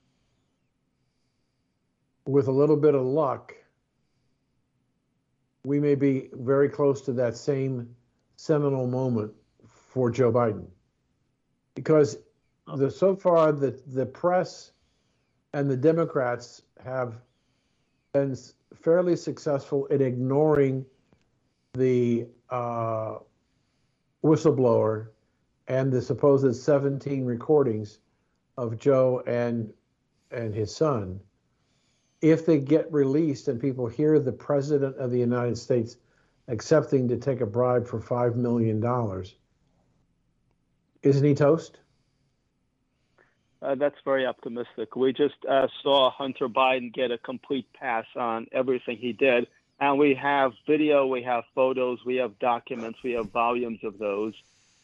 with 2.24 2.48
a 2.48 2.52
little 2.52 2.78
bit 2.78 2.94
of 2.94 3.04
luck, 3.04 3.54
we 5.64 5.80
may 5.80 5.94
be 5.94 6.30
very 6.32 6.70
close 6.70 7.02
to 7.02 7.12
that 7.12 7.36
same 7.36 7.94
seminal 8.36 8.86
moment 8.86 9.34
for 9.66 10.10
Joe 10.10 10.32
Biden. 10.32 10.68
Because 11.74 12.16
the, 12.76 12.90
so 12.90 13.16
far, 13.16 13.52
the, 13.52 13.80
the 13.87 14.06
press 14.06 14.72
and 15.52 15.70
the 15.70 15.76
Democrats 15.76 16.62
have 16.84 17.14
been 18.12 18.37
fairly 18.75 19.16
successful 19.16 19.87
in 19.87 20.02
ignoring 20.02 20.84
the 21.75 22.26
uh, 22.50 23.18
whistleblower 24.25 25.08
and 25.68 25.92
the 25.92 26.00
supposed 26.00 26.54
17 26.54 27.25
recordings 27.25 27.98
of 28.56 28.78
Joe 28.78 29.22
and 29.26 29.72
and 30.30 30.54
his 30.54 30.75
son 30.75 31.20
if 32.20 32.44
they 32.44 32.58
get 32.58 32.92
released 32.92 33.48
and 33.48 33.60
people 33.60 33.87
hear 33.87 34.18
the 34.18 34.32
president 34.32 34.96
of 34.96 35.10
the 35.10 35.18
United 35.18 35.56
States 35.56 35.96
accepting 36.48 37.08
to 37.08 37.16
take 37.16 37.40
a 37.40 37.46
bribe 37.46 37.87
for 37.87 38.00
$5 38.00 38.34
million, 38.34 38.82
isn't 41.02 41.25
he 41.25 41.34
toast? 41.34 41.78
Uh, 43.60 43.74
that's 43.74 43.96
very 44.04 44.24
optimistic. 44.26 44.94
We 44.94 45.12
just 45.12 45.34
uh, 45.48 45.66
saw 45.82 46.10
Hunter 46.10 46.48
Biden 46.48 46.92
get 46.92 47.10
a 47.10 47.18
complete 47.18 47.66
pass 47.72 48.06
on 48.14 48.46
everything 48.52 48.96
he 48.98 49.12
did. 49.12 49.48
And 49.80 49.98
we 49.98 50.14
have 50.14 50.52
video, 50.66 51.06
we 51.06 51.22
have 51.22 51.44
photos, 51.54 52.04
we 52.04 52.16
have 52.16 52.38
documents, 52.38 53.00
we 53.02 53.12
have 53.12 53.30
volumes 53.30 53.80
of 53.84 53.98
those. 53.98 54.34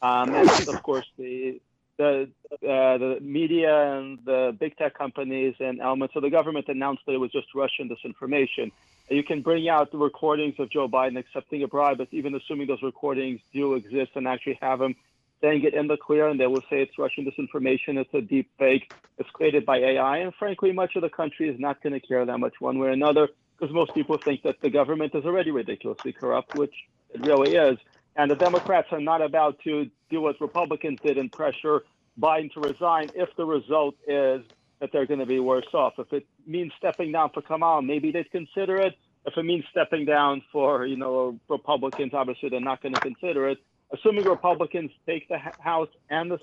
Um, 0.02 0.34
and 0.34 0.48
of 0.68 0.82
course, 0.82 1.06
the 1.16 1.60
the 1.96 2.28
uh, 2.52 2.98
the 2.98 3.18
media 3.20 3.92
and 3.92 4.18
the 4.24 4.54
big 4.58 4.76
tech 4.76 4.94
companies 4.94 5.54
and 5.60 5.80
elements 5.80 6.16
of 6.16 6.22
the 6.22 6.30
government 6.30 6.68
announced 6.68 7.02
that 7.06 7.12
it 7.12 7.18
was 7.18 7.32
just 7.32 7.54
Russian 7.54 7.88
disinformation. 7.88 8.72
You 9.08 9.22
can 9.22 9.42
bring 9.42 9.68
out 9.68 9.92
the 9.92 9.98
recordings 9.98 10.54
of 10.58 10.70
Joe 10.70 10.88
Biden 10.88 11.18
accepting 11.18 11.62
a 11.62 11.68
bribe, 11.68 11.98
but 11.98 12.08
even 12.10 12.34
assuming 12.34 12.66
those 12.66 12.82
recordings 12.82 13.40
do 13.52 13.74
exist 13.74 14.12
and 14.14 14.26
actually 14.26 14.58
have 14.60 14.80
him 14.80 14.96
saying 15.44 15.62
it 15.64 15.74
in 15.74 15.86
the 15.86 15.96
clear, 15.96 16.28
and 16.28 16.40
they 16.40 16.46
will 16.46 16.62
say 16.70 16.80
it's 16.82 16.98
Russian 16.98 17.24
disinformation, 17.26 17.98
it's 17.98 18.14
a 18.14 18.22
deep 18.22 18.50
fake, 18.58 18.90
it's 19.18 19.28
created 19.30 19.66
by 19.66 19.78
AI. 19.78 20.18
And 20.18 20.32
frankly, 20.38 20.72
much 20.72 20.96
of 20.96 21.02
the 21.02 21.10
country 21.10 21.48
is 21.48 21.60
not 21.60 21.82
going 21.82 21.92
to 21.92 22.00
care 22.00 22.24
that 22.24 22.38
much 22.38 22.54
one 22.60 22.78
way 22.78 22.88
or 22.88 22.90
another 22.90 23.28
because 23.58 23.74
most 23.74 23.94
people 23.94 24.18
think 24.24 24.42
that 24.42 24.56
the 24.62 24.70
government 24.70 25.14
is 25.14 25.24
already 25.24 25.50
ridiculously 25.50 26.12
corrupt, 26.12 26.54
which 26.54 26.74
it 27.12 27.20
really 27.20 27.54
is. 27.54 27.78
And 28.16 28.30
the 28.30 28.36
Democrats 28.36 28.88
are 28.90 29.00
not 29.00 29.20
about 29.22 29.58
to 29.64 29.90
do 30.10 30.20
what 30.20 30.40
Republicans 30.40 30.98
did 31.04 31.18
and 31.18 31.30
pressure 31.30 31.82
Biden 32.18 32.52
to 32.54 32.60
resign 32.60 33.10
if 33.14 33.28
the 33.36 33.44
result 33.44 33.96
is 34.06 34.42
that 34.80 34.90
they're 34.92 35.06
going 35.06 35.20
to 35.20 35.26
be 35.26 35.40
worse 35.40 35.66
off. 35.72 35.94
If 35.98 36.12
it 36.12 36.26
means 36.46 36.72
stepping 36.78 37.12
down 37.12 37.30
for 37.34 37.42
Kamala, 37.42 37.82
maybe 37.82 38.12
they'd 38.12 38.30
consider 38.30 38.76
it. 38.78 38.94
If 39.26 39.36
it 39.36 39.42
means 39.42 39.64
stepping 39.70 40.04
down 40.04 40.42
for, 40.52 40.86
you 40.86 40.96
know, 40.96 41.38
Republicans, 41.48 42.12
obviously 42.14 42.50
they're 42.50 42.60
not 42.60 42.82
going 42.82 42.94
to 42.94 43.00
consider 43.00 43.48
it. 43.48 43.58
Assuming 43.94 44.24
Republicans 44.24 44.90
take 45.06 45.28
the 45.28 45.38
House 45.38 45.88
and 46.10 46.32
the, 46.32 46.38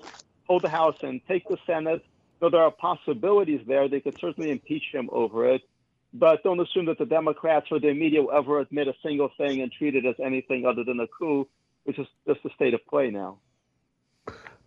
hold 0.46 0.62
the 0.62 0.70
House 0.70 0.96
and 1.02 1.20
take 1.28 1.46
the 1.48 1.58
Senate, 1.66 2.04
though 2.40 2.48
there 2.48 2.62
are 2.62 2.70
possibilities 2.70 3.60
there, 3.66 3.88
they 3.88 4.00
could 4.00 4.18
certainly 4.18 4.50
impeach 4.50 4.84
him 4.92 5.10
over 5.12 5.48
it. 5.48 5.62
But 6.14 6.42
don't 6.42 6.60
assume 6.60 6.86
that 6.86 6.98
the 6.98 7.06
Democrats 7.06 7.66
or 7.70 7.78
the 7.78 7.92
media 7.92 8.22
will 8.22 8.32
ever 8.32 8.60
admit 8.60 8.88
a 8.88 8.94
single 9.02 9.30
thing 9.36 9.60
and 9.60 9.70
treat 9.70 9.94
it 9.94 10.06
as 10.06 10.14
anything 10.22 10.64
other 10.64 10.82
than 10.82 10.98
a 11.00 11.06
coup, 11.06 11.46
which 11.84 11.98
is 11.98 12.06
just 12.26 12.42
the 12.42 12.50
state 12.54 12.74
of 12.74 12.86
play 12.86 13.10
now. 13.10 13.38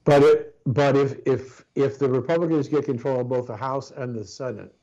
But 0.04 0.22
it, 0.22 0.56
but 0.68 0.96
if 0.96 1.20
if 1.26 1.66
if 1.74 1.98
the 1.98 2.08
Republicans 2.08 2.68
get 2.68 2.86
control 2.86 3.22
of 3.22 3.30
both 3.30 3.48
the 3.48 3.58
House 3.58 3.90
and 3.92 4.14
the 4.16 4.24
Senate, 4.24 4.76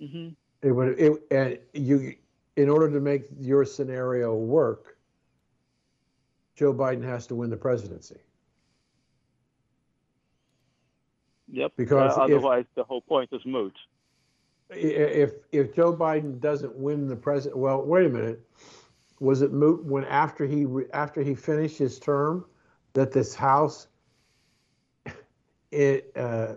mm-hmm. 0.00 0.28
it 0.60 0.72
would 0.72 0.98
it 0.98 1.12
and 1.30 1.58
you 1.72 2.14
in 2.56 2.68
order 2.68 2.90
to 2.90 3.00
make 3.00 3.24
your 3.38 3.64
scenario 3.64 4.34
work, 4.34 4.91
Joe 6.54 6.72
Biden 6.72 7.04
has 7.04 7.26
to 7.28 7.34
win 7.34 7.50
the 7.50 7.56
presidency. 7.56 8.20
Yep. 11.48 11.72
Because 11.76 12.16
uh, 12.16 12.24
if, 12.24 12.30
otherwise, 12.30 12.64
the 12.74 12.84
whole 12.84 13.02
point 13.02 13.30
is 13.32 13.42
moot. 13.44 13.74
If 14.70 15.32
if 15.52 15.74
Joe 15.74 15.94
Biden 15.94 16.40
doesn't 16.40 16.74
win 16.74 17.08
the 17.08 17.16
president, 17.16 17.58
well, 17.58 17.82
wait 17.82 18.06
a 18.06 18.08
minute. 18.08 18.40
Was 19.20 19.42
it 19.42 19.52
moot 19.52 19.84
when 19.84 20.04
after 20.04 20.46
he 20.46 20.66
after 20.94 21.22
he 21.22 21.34
finished 21.34 21.78
his 21.78 21.98
term 21.98 22.46
that 22.94 23.12
this 23.12 23.34
House 23.34 23.88
it 25.70 26.12
uh, 26.16 26.54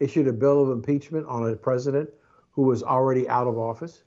issued 0.00 0.28
a 0.28 0.32
bill 0.32 0.62
of 0.62 0.70
impeachment 0.70 1.26
on 1.26 1.48
a 1.48 1.56
president 1.56 2.08
who 2.50 2.62
was 2.62 2.82
already 2.82 3.28
out 3.28 3.46
of 3.46 3.58
office 3.58 4.04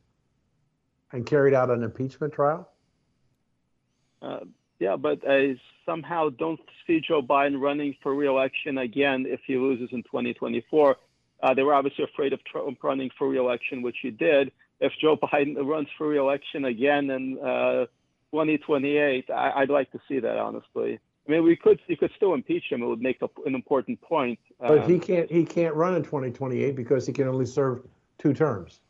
and 1.12 1.26
carried 1.26 1.54
out 1.54 1.70
an 1.70 1.84
impeachment 1.84 2.34
trial? 2.34 2.70
Uh, 4.22 4.40
yeah, 4.82 4.96
but 4.96 5.20
I 5.30 5.58
somehow 5.86 6.30
don't 6.30 6.60
see 6.88 7.02
Joe 7.08 7.22
Biden 7.22 7.62
running 7.62 7.96
for 8.02 8.16
reelection 8.16 8.80
again 8.80 9.26
if 9.28 9.40
he 9.46 9.56
loses 9.56 9.90
in 9.92 10.02
2024. 10.02 10.98
Uh, 11.44 11.54
they 11.54 11.62
were 11.62 11.76
obviously 11.76 12.04
afraid 12.04 12.34
of 12.34 12.44
Trump 12.44 12.84
running 12.84 13.12
for 13.16 13.30
reelection, 13.30 13.84
which 13.84 13.98
he 14.02 14.10
did. 14.10 14.52
If 14.80 14.92
Joe 15.00 15.18
Biden 15.24 15.56
runs 15.64 15.88
for 16.00 16.08
reelection 16.08 16.66
again 16.66 17.12
in 17.12 17.38
uh, 17.38 17.86
2028, 18.32 19.30
I, 19.30 19.60
would 19.60 19.70
like 19.70 19.92
to 19.92 20.00
see 20.08 20.20
that, 20.20 20.38
honestly. 20.38 21.00
I 21.28 21.32
mean, 21.32 21.44
we 21.44 21.56
could 21.56 21.80
you 21.86 21.96
could 21.96 22.12
still 22.16 22.34
impeach 22.34 22.64
him. 22.72 22.82
It 22.82 22.88
would 22.88 23.02
make 23.02 23.22
a, 23.22 23.30
an 23.46 23.54
important 23.54 24.02
point. 24.02 24.40
But 24.60 24.80
um, 24.80 24.90
he 24.90 24.98
can't 24.98 25.30
he 25.30 25.46
can't 25.46 25.76
run 25.76 25.94
in 25.94 26.02
2028 26.02 26.76
because 26.76 27.06
he 27.06 27.14
can 27.14 27.28
only 27.28 27.46
serve 27.46 27.86
two 28.18 28.34
terms. 28.34 28.81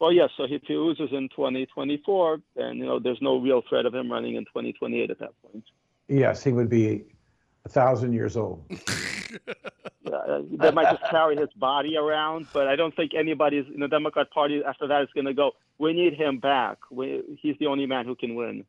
Well, 0.00 0.12
yes. 0.12 0.30
So 0.36 0.44
if 0.44 0.62
he 0.66 0.74
loses 0.74 1.10
in 1.12 1.28
2024, 1.30 2.40
then 2.56 2.76
you 2.76 2.86
know 2.86 2.98
there's 2.98 3.20
no 3.20 3.38
real 3.38 3.62
threat 3.68 3.86
of 3.86 3.94
him 3.94 4.10
running 4.10 4.36
in 4.36 4.44
2028 4.44 5.10
at 5.10 5.18
that 5.18 5.30
point. 5.42 5.64
Yes, 6.08 6.42
he 6.42 6.52
would 6.52 6.68
be 6.68 7.04
a 7.64 7.68
thousand 7.68 8.12
years 8.12 8.36
old. 8.36 8.64
uh, 8.70 10.40
they 10.50 10.70
might 10.70 10.90
just 10.90 11.10
carry 11.10 11.36
his 11.36 11.50
body 11.56 11.96
around, 11.96 12.46
but 12.52 12.68
I 12.68 12.76
don't 12.76 12.94
think 12.94 13.12
anybody's 13.14 13.66
in 13.72 13.80
the 13.80 13.88
Democrat 13.88 14.30
Party 14.30 14.62
after 14.66 14.86
that 14.86 15.02
is 15.02 15.08
going 15.14 15.26
to 15.26 15.34
go. 15.34 15.52
We 15.78 15.92
need 15.92 16.14
him 16.14 16.38
back. 16.38 16.78
We, 16.90 17.22
he's 17.40 17.56
the 17.58 17.66
only 17.66 17.86
man 17.86 18.04
who 18.04 18.14
can 18.14 18.34
win. 18.34 18.64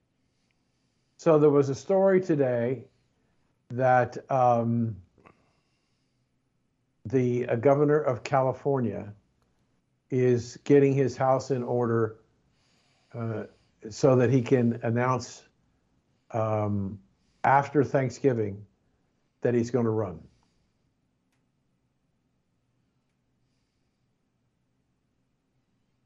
So 1.17 1.37
there 1.39 1.49
was 1.49 1.69
a 1.69 1.75
story 1.75 2.21
today 2.21 2.83
that 3.71 4.17
um, 4.31 4.95
the 7.05 7.47
uh, 7.47 7.55
governor 7.55 7.99
of 7.99 8.23
California 8.23 9.13
is 10.09 10.57
getting 10.63 10.93
his 10.93 11.15
house 11.15 11.51
in 11.51 11.63
order 11.63 12.17
uh, 13.13 13.43
so 13.89 14.15
that 14.15 14.29
he 14.29 14.41
can 14.41 14.79
announce 14.83 15.43
um, 16.31 16.99
after 17.43 17.83
Thanksgiving 17.83 18.65
that 19.41 19.53
he's 19.53 19.71
going 19.71 19.85
to 19.85 19.91
run. 19.91 20.19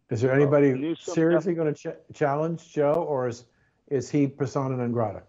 Is 0.09 0.21
there 0.21 0.31
anybody 0.31 0.95
seriously 0.99 1.55
going 1.55 1.73
to 1.73 1.91
ch- 1.91 2.15
challenge 2.15 2.71
Joe, 2.71 2.93
or 2.93 3.27
is 3.27 3.45
is 3.87 4.11
he 4.11 4.27
persona 4.27 4.77
non 4.77 4.91
grata? 4.91 5.23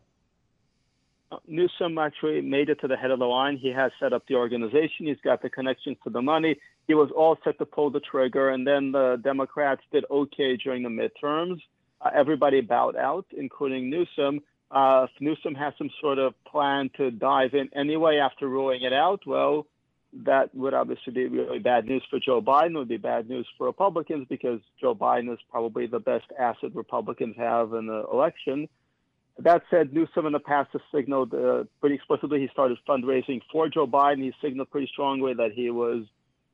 Newsom 1.47 1.99
actually 1.99 2.41
made 2.41 2.69
it 2.69 2.81
to 2.81 2.88
the 2.88 2.97
head 2.97 3.11
of 3.11 3.19
the 3.19 3.26
line. 3.26 3.57
He 3.57 3.71
has 3.71 3.93
set 4.00 4.12
up 4.12 4.25
the 4.29 4.35
organization. 4.35 5.07
He's 5.07 5.21
got 5.23 5.43
the 5.43 5.50
connections 5.50 5.97
to 6.05 6.11
the 6.11 6.23
money. 6.23 6.57
He 6.87 6.95
was 6.95 7.11
all 7.17 7.38
set 7.45 7.59
to 7.59 7.67
pull 7.67 7.91
the 7.91 8.00
trigger, 8.00 8.50
and 8.50 8.67
then 8.67 8.93
the 8.93 9.21
Democrats 9.23 9.83
did 9.93 10.05
okay 10.11 10.57
during 10.57 10.83
the 10.83 10.88
midterms. 10.88 11.61
Uh, 12.00 12.11
everybody 12.14 12.61
bowed 12.61 12.97
out, 12.97 13.26
including 13.37 13.91
Newsom. 13.91 14.41
Uh, 14.71 15.07
if 15.09 15.21
Newsom 15.21 15.55
has 15.55 15.73
some 15.79 15.91
sort 16.00 16.19
of 16.19 16.35
plan 16.45 16.91
to 16.97 17.11
dive 17.11 17.55
in 17.55 17.69
anyway 17.75 18.19
after 18.19 18.49
ruling 18.49 18.83
it 18.83 18.93
out, 18.93 19.26
well, 19.26 19.67
that 20.25 20.55
would 20.55 20.75
obviously 20.75 21.12
be 21.12 21.26
really 21.26 21.59
bad 21.59 21.87
news 21.87 22.03
for 22.09 22.21
Joe 22.21 22.41
Biden. 22.41 22.75
It 22.75 22.79
would 22.79 22.88
be 22.88 22.97
bad 22.97 23.29
news 23.29 23.47
for 23.57 23.67
Republicans 23.67 24.26
because 24.29 24.61
Joe 24.81 24.95
Biden 24.95 25.33
is 25.33 25.38
probably 25.50 25.87
the 25.87 25.99
best 25.99 26.26
asset 26.38 26.75
Republicans 26.75 27.37
have 27.37 27.73
in 27.73 27.87
the 27.87 28.05
election. 28.12 28.69
That 29.38 29.62
said, 29.69 29.93
Newsom 29.93 30.26
in 30.26 30.33
the 30.33 30.38
past 30.38 30.71
has 30.73 30.83
signaled 30.95 31.35
uh, 31.35 31.64
pretty 31.81 31.97
explicitly 31.97 32.41
he 32.41 32.49
started 32.53 32.79
fundraising 32.88 33.41
for 33.50 33.69
Joe 33.69 33.87
Biden. 33.87 34.23
He 34.23 34.33
signaled 34.41 34.71
pretty 34.71 34.88
strongly 34.93 35.35
that 35.35 35.53
he 35.53 35.71
was 35.71 36.05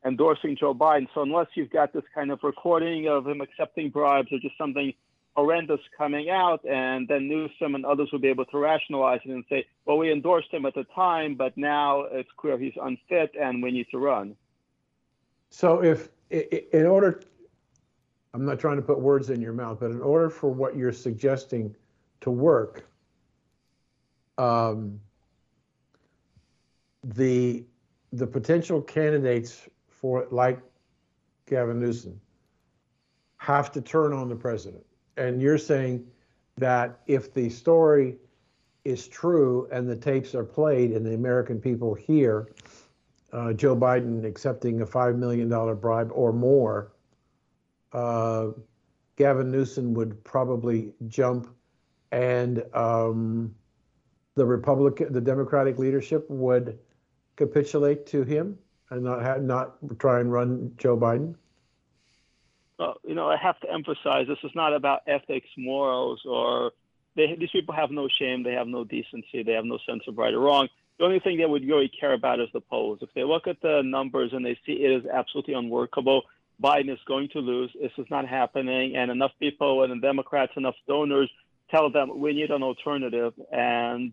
endorsing 0.04 0.56
Joe 0.56 0.74
Biden. 0.74 1.06
So 1.14 1.22
unless 1.22 1.48
you've 1.54 1.70
got 1.70 1.92
this 1.92 2.04
kind 2.14 2.30
of 2.30 2.40
recording 2.42 3.06
of 3.06 3.26
him 3.26 3.42
accepting 3.42 3.90
bribes 3.90 4.32
or 4.32 4.38
just 4.38 4.56
something 4.56 4.94
horrendous 5.36 5.80
coming 5.96 6.30
out, 6.30 6.64
and 6.64 7.06
then 7.06 7.28
Newsom 7.28 7.74
and 7.74 7.84
others 7.84 8.08
will 8.12 8.18
be 8.18 8.28
able 8.28 8.46
to 8.46 8.58
rationalize 8.58 9.20
it 9.24 9.30
and 9.30 9.44
say, 9.48 9.66
well, 9.84 9.98
we 9.98 10.10
endorsed 10.10 10.52
him 10.52 10.64
at 10.64 10.74
the 10.74 10.84
time, 10.94 11.34
but 11.34 11.56
now 11.56 12.02
it's 12.10 12.30
clear 12.36 12.58
he's 12.58 12.72
unfit 12.82 13.32
and 13.40 13.62
we 13.62 13.70
need 13.70 13.86
to 13.90 13.98
run. 13.98 14.34
So 15.50 15.82
if 15.82 16.08
in 16.30 16.86
order, 16.86 17.20
I'm 18.32 18.44
not 18.44 18.58
trying 18.58 18.76
to 18.76 18.82
put 18.82 19.00
words 19.00 19.30
in 19.30 19.40
your 19.40 19.52
mouth, 19.52 19.80
but 19.80 19.90
in 19.90 20.00
order 20.00 20.30
for 20.30 20.48
what 20.48 20.76
you're 20.76 20.92
suggesting 20.92 21.74
to 22.20 22.30
work, 22.30 22.86
um, 24.38 25.00
the 27.02 27.64
the 28.12 28.26
potential 28.26 28.80
candidates 28.82 29.68
for 29.88 30.26
like 30.30 30.60
Gavin 31.46 31.80
Newsom 31.80 32.20
have 33.36 33.72
to 33.72 33.80
turn 33.80 34.12
on 34.12 34.28
the 34.28 34.36
president. 34.36 34.84
And 35.16 35.40
you're 35.40 35.58
saying 35.58 36.06
that 36.56 37.00
if 37.06 37.32
the 37.32 37.48
story 37.48 38.16
is 38.84 39.08
true 39.08 39.68
and 39.72 39.88
the 39.88 39.96
tapes 39.96 40.34
are 40.34 40.44
played 40.44 40.92
and 40.92 41.04
the 41.04 41.14
American 41.14 41.60
people 41.60 41.94
hear 41.94 42.48
uh, 43.32 43.52
Joe 43.52 43.76
Biden 43.76 44.24
accepting 44.24 44.80
a 44.80 44.86
$5 44.86 45.16
million 45.16 45.48
bribe 45.76 46.10
or 46.12 46.32
more, 46.32 46.92
uh, 47.92 48.48
Gavin 49.16 49.50
Newsom 49.50 49.94
would 49.94 50.22
probably 50.24 50.92
jump 51.08 51.54
and 52.12 52.62
um, 52.74 53.54
the 54.36 54.44
Republican, 54.44 55.12
the 55.12 55.20
Democratic 55.20 55.78
leadership 55.78 56.28
would 56.28 56.78
capitulate 57.36 58.06
to 58.06 58.22
him 58.22 58.58
and 58.90 59.04
not 59.04 59.22
have, 59.22 59.42
not 59.42 59.76
try 59.98 60.20
and 60.20 60.32
run 60.32 60.72
Joe 60.76 60.96
Biden. 60.96 61.34
Well, 62.78 62.96
you 63.04 63.14
know, 63.14 63.28
I 63.28 63.36
have 63.36 63.60
to 63.60 63.70
emphasize 63.70 64.26
this 64.26 64.38
is 64.42 64.52
not 64.54 64.74
about 64.74 65.02
ethics, 65.06 65.48
morals, 65.56 66.22
or 66.24 66.72
they, 67.14 67.36
these 67.38 67.50
people 67.50 67.74
have 67.74 67.90
no 67.90 68.08
shame, 68.08 68.42
they 68.42 68.52
have 68.52 68.66
no 68.66 68.84
decency, 68.84 69.42
they 69.42 69.52
have 69.52 69.64
no 69.64 69.78
sense 69.86 70.02
of 70.08 70.16
right 70.16 70.32
or 70.32 70.40
wrong. 70.40 70.68
The 70.98 71.04
only 71.04 71.20
thing 71.20 71.38
they 71.38 71.46
would 71.46 71.66
really 71.66 71.88
care 71.88 72.12
about 72.12 72.40
is 72.40 72.48
the 72.52 72.60
polls. 72.60 72.98
If 73.02 73.12
they 73.14 73.24
look 73.24 73.46
at 73.46 73.60
the 73.62 73.82
numbers 73.82 74.32
and 74.32 74.44
they 74.44 74.58
see 74.66 74.72
it 74.72 74.90
is 74.90 75.06
absolutely 75.06 75.54
unworkable, 75.54 76.22
Biden 76.62 76.90
is 76.90 76.98
going 77.06 77.28
to 77.30 77.38
lose. 77.38 77.70
This 77.80 77.92
is 77.96 78.06
not 78.10 78.26
happening, 78.26 78.96
and 78.96 79.10
enough 79.10 79.32
people 79.38 79.82
and 79.82 79.92
the 79.92 80.06
Democrats, 80.06 80.52
enough 80.56 80.74
donors 80.86 81.30
tell 81.70 81.90
them 81.90 82.18
we 82.18 82.32
need 82.32 82.50
an 82.50 82.62
alternative. 82.62 83.32
And 83.52 84.12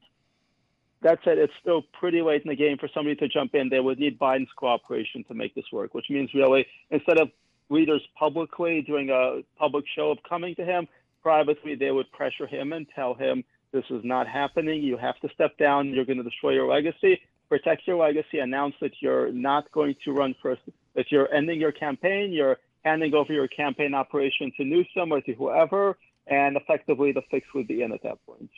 that 1.02 1.20
said, 1.24 1.38
it's 1.38 1.54
still 1.62 1.84
pretty 2.00 2.22
late 2.22 2.44
in 2.44 2.50
the 2.50 2.56
game 2.56 2.78
for 2.78 2.90
somebody 2.94 3.16
to 3.18 3.28
jump 3.28 3.54
in. 3.56 3.70
They 3.70 3.80
would 3.80 4.00
need 4.00 4.18
Biden's 4.20 4.52
cooperation 4.56 5.24
to 5.26 5.34
make 5.34 5.54
this 5.56 5.66
work, 5.72 5.94
which 5.94 6.06
means 6.10 6.34
really 6.34 6.66
instead 6.90 7.20
of 7.20 7.30
leaders 7.70 8.02
publicly 8.18 8.82
doing 8.82 9.10
a 9.10 9.42
public 9.58 9.86
show 9.96 10.12
of 10.12 10.18
coming 10.28 10.56
to 10.56 10.66
him, 10.66 10.88
privately 11.22 11.76
they 11.76 11.92
would 11.92 12.12
pressure 12.12 12.48
him 12.48 12.74
and 12.74 12.88
tell 12.96 13.14
him 13.14 13.44
this 13.72 13.84
is 13.90 14.02
not 14.04 14.28
happening. 14.28 14.82
You 14.82 14.98
have 14.98 15.20
to 15.20 15.30
step 15.34 15.58
down. 15.58 15.90
You're 15.90 16.06
going 16.06 16.18
to 16.18 16.24
destroy 16.24 16.52
your 16.52 16.68
legacy. 16.68 17.22
Protect 17.50 17.86
your 17.86 17.98
legacy. 17.98 18.40
Announce 18.40 18.76
that 18.82 18.92
you're 19.02 19.32
not 19.32 19.72
going 19.72 19.96
to 20.06 20.14
run 20.14 20.36
first. 20.42 20.62
That 20.96 21.12
you're 21.12 21.32
ending 21.34 21.60
your 21.60 21.74
campaign. 21.74 22.32
You're 22.32 22.58
handing 22.84 23.14
over 23.14 23.34
your 23.34 23.48
campaign 23.48 23.94
operation 23.94 24.52
to 24.58 24.64
Newsom 24.64 25.12
or 25.12 25.22
to 25.22 25.34
whoever, 25.34 25.98
and 26.30 26.58
effectively 26.58 27.12
the 27.12 27.22
fix 27.32 27.48
would 27.54 27.68
be 27.68 27.82
in 27.82 27.92
at 27.92 28.04
that 28.04 28.18
point. 28.26 28.50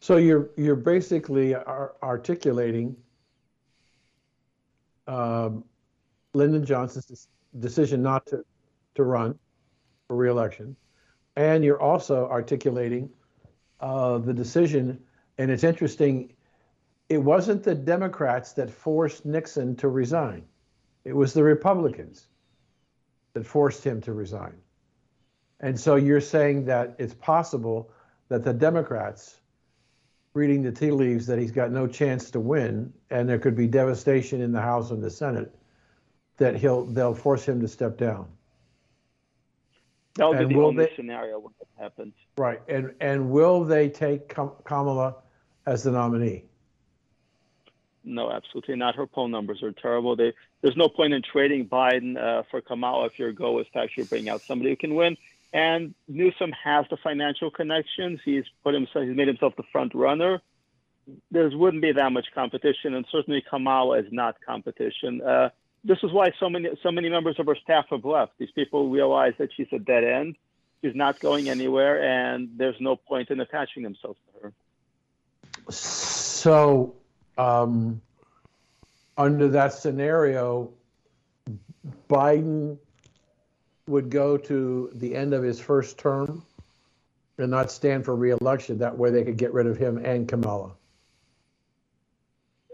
So 0.00 0.16
you're 0.16 0.50
you're 0.56 0.76
basically 0.76 1.54
ar- 1.54 1.94
articulating 2.02 2.96
um, 5.06 5.64
Lyndon 6.34 6.64
Johnson's 6.64 7.28
decision 7.58 8.02
not 8.02 8.26
to 8.26 8.44
to 8.94 9.04
run 9.04 9.38
for 10.06 10.16
reelection, 10.16 10.76
and 11.36 11.64
you're 11.64 11.80
also 11.80 12.28
articulating 12.28 13.10
uh, 13.80 14.18
the 14.18 14.34
decision. 14.34 15.00
And 15.38 15.50
it's 15.50 15.64
interesting. 15.64 16.32
It 17.08 17.18
wasn't 17.18 17.62
the 17.62 17.74
Democrats 17.74 18.52
that 18.54 18.70
forced 18.70 19.24
Nixon 19.24 19.76
to 19.76 19.88
resign. 19.88 20.44
It 21.04 21.14
was 21.14 21.32
the 21.32 21.42
Republicans 21.42 22.26
that 23.34 23.46
forced 23.46 23.84
him 23.84 24.00
to 24.00 24.12
resign. 24.12 24.54
And 25.60 25.78
so 25.78 25.96
you're 25.96 26.20
saying 26.20 26.66
that 26.66 26.94
it's 26.98 27.14
possible 27.14 27.90
that 28.28 28.44
the 28.44 28.52
Democrats 28.52 29.40
reading 30.34 30.62
the 30.62 30.72
tea 30.72 30.90
leaves 30.90 31.26
that 31.26 31.38
he's 31.38 31.50
got 31.50 31.70
no 31.70 31.86
chance 31.86 32.30
to 32.30 32.40
win 32.40 32.92
and 33.10 33.26
there 33.28 33.38
could 33.38 33.56
be 33.56 33.66
devastation 33.66 34.42
in 34.42 34.52
the 34.52 34.60
House 34.60 34.90
and 34.90 35.02
the 35.02 35.10
Senate 35.10 35.54
that 36.36 36.56
he'll 36.56 36.84
they'll 36.84 37.14
force 37.14 37.46
him 37.48 37.60
to 37.60 37.68
step 37.68 37.96
down. 37.96 38.26
That 40.16 40.28
would 40.28 40.38
And 40.38 40.48
be 40.48 40.54
the 40.56 40.60
only 40.60 40.84
they- 40.84 40.96
scenario 40.96 41.38
when 41.38 41.54
that 41.58 41.82
happens. 41.82 42.12
Right. 42.36 42.60
And 42.68 42.94
and 43.00 43.30
will 43.30 43.64
they 43.64 43.88
take 43.88 44.28
Kamala 44.64 45.16
as 45.66 45.82
the 45.84 45.92
nominee? 45.92 46.44
No, 48.04 48.30
absolutely 48.30 48.76
not. 48.76 48.94
Her 48.94 49.06
poll 49.06 49.26
numbers 49.28 49.62
are 49.64 49.72
terrible. 49.72 50.14
They, 50.14 50.32
there's 50.62 50.76
no 50.76 50.88
point 50.88 51.12
in 51.12 51.22
trading 51.22 51.66
Biden 51.66 52.16
uh, 52.16 52.44
for 52.50 52.60
Kamala 52.60 53.06
if 53.06 53.18
your 53.18 53.32
goal 53.32 53.58
is 53.60 53.66
to 53.72 53.80
actually 53.80 54.04
bring 54.04 54.28
out 54.28 54.42
somebody 54.42 54.70
who 54.70 54.76
can 54.76 54.94
win. 54.94 55.16
And 55.56 55.94
Newsom 56.06 56.52
has 56.52 56.84
the 56.90 56.98
financial 56.98 57.50
connections. 57.50 58.20
He's 58.26 58.44
put 58.62 58.74
himself, 58.74 59.06
he's 59.06 59.16
made 59.16 59.26
himself 59.26 59.54
the 59.56 59.62
front 59.72 59.94
runner. 59.94 60.42
There 61.30 61.48
wouldn't 61.48 61.80
be 61.80 61.92
that 61.92 62.12
much 62.12 62.26
competition, 62.34 62.92
and 62.92 63.06
certainly 63.10 63.42
Kamala 63.48 64.00
is 64.00 64.12
not 64.12 64.36
competition. 64.44 65.22
Uh, 65.22 65.48
this 65.82 65.96
is 66.02 66.12
why 66.12 66.30
so 66.38 66.50
many 66.50 66.68
so 66.82 66.90
many 66.90 67.08
members 67.08 67.36
of 67.38 67.46
her 67.46 67.54
staff 67.54 67.86
have 67.88 68.04
left. 68.04 68.32
These 68.36 68.50
people 68.50 68.90
realize 68.90 69.32
that 69.38 69.48
she's 69.56 69.68
a 69.72 69.78
dead 69.78 70.04
end. 70.04 70.36
She's 70.82 70.94
not 70.94 71.20
going 71.20 71.48
anywhere, 71.48 72.02
and 72.02 72.50
there's 72.58 72.78
no 72.78 72.96
point 72.96 73.30
in 73.30 73.40
attaching 73.40 73.82
themselves 73.82 74.18
to 74.26 74.42
her. 74.42 75.72
So, 75.72 76.94
um, 77.38 78.02
under 79.16 79.48
that 79.48 79.72
scenario, 79.72 80.70
Biden 82.10 82.76
would 83.86 84.10
go 84.10 84.36
to 84.36 84.90
the 84.94 85.14
end 85.14 85.32
of 85.32 85.42
his 85.42 85.60
first 85.60 85.98
term 85.98 86.44
and 87.38 87.50
not 87.50 87.70
stand 87.70 88.04
for 88.04 88.16
reelection. 88.16 88.78
That 88.78 88.96
way, 88.96 89.10
they 89.10 89.24
could 89.24 89.36
get 89.36 89.52
rid 89.52 89.66
of 89.66 89.76
him 89.76 89.98
and 90.04 90.26
Kamala. 90.26 90.72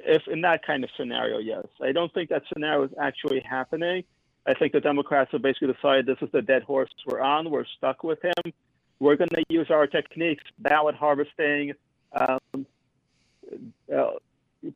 if 0.04 0.26
in 0.28 0.40
that 0.42 0.64
kind 0.64 0.84
of 0.84 0.90
scenario, 0.96 1.38
yes. 1.38 1.66
I 1.80 1.92
don't 1.92 2.12
think 2.12 2.30
that 2.30 2.42
scenario 2.52 2.84
is 2.84 2.90
actually 3.00 3.40
happening. 3.40 4.04
I 4.46 4.54
think 4.54 4.72
the 4.72 4.80
Democrats 4.80 5.30
have 5.32 5.42
basically 5.42 5.72
decided 5.72 6.06
this 6.06 6.18
is 6.20 6.30
the 6.32 6.42
dead 6.42 6.62
horse 6.64 6.90
we're 7.06 7.20
on. 7.20 7.50
We're 7.50 7.64
stuck 7.76 8.02
with 8.02 8.20
him. 8.22 8.52
We're 8.98 9.16
going 9.16 9.30
to 9.30 9.44
use 9.48 9.70
our 9.70 9.86
techniques, 9.86 10.44
ballot 10.58 10.94
harvesting, 10.94 11.72
um, 12.12 12.66
uh, 13.94 14.10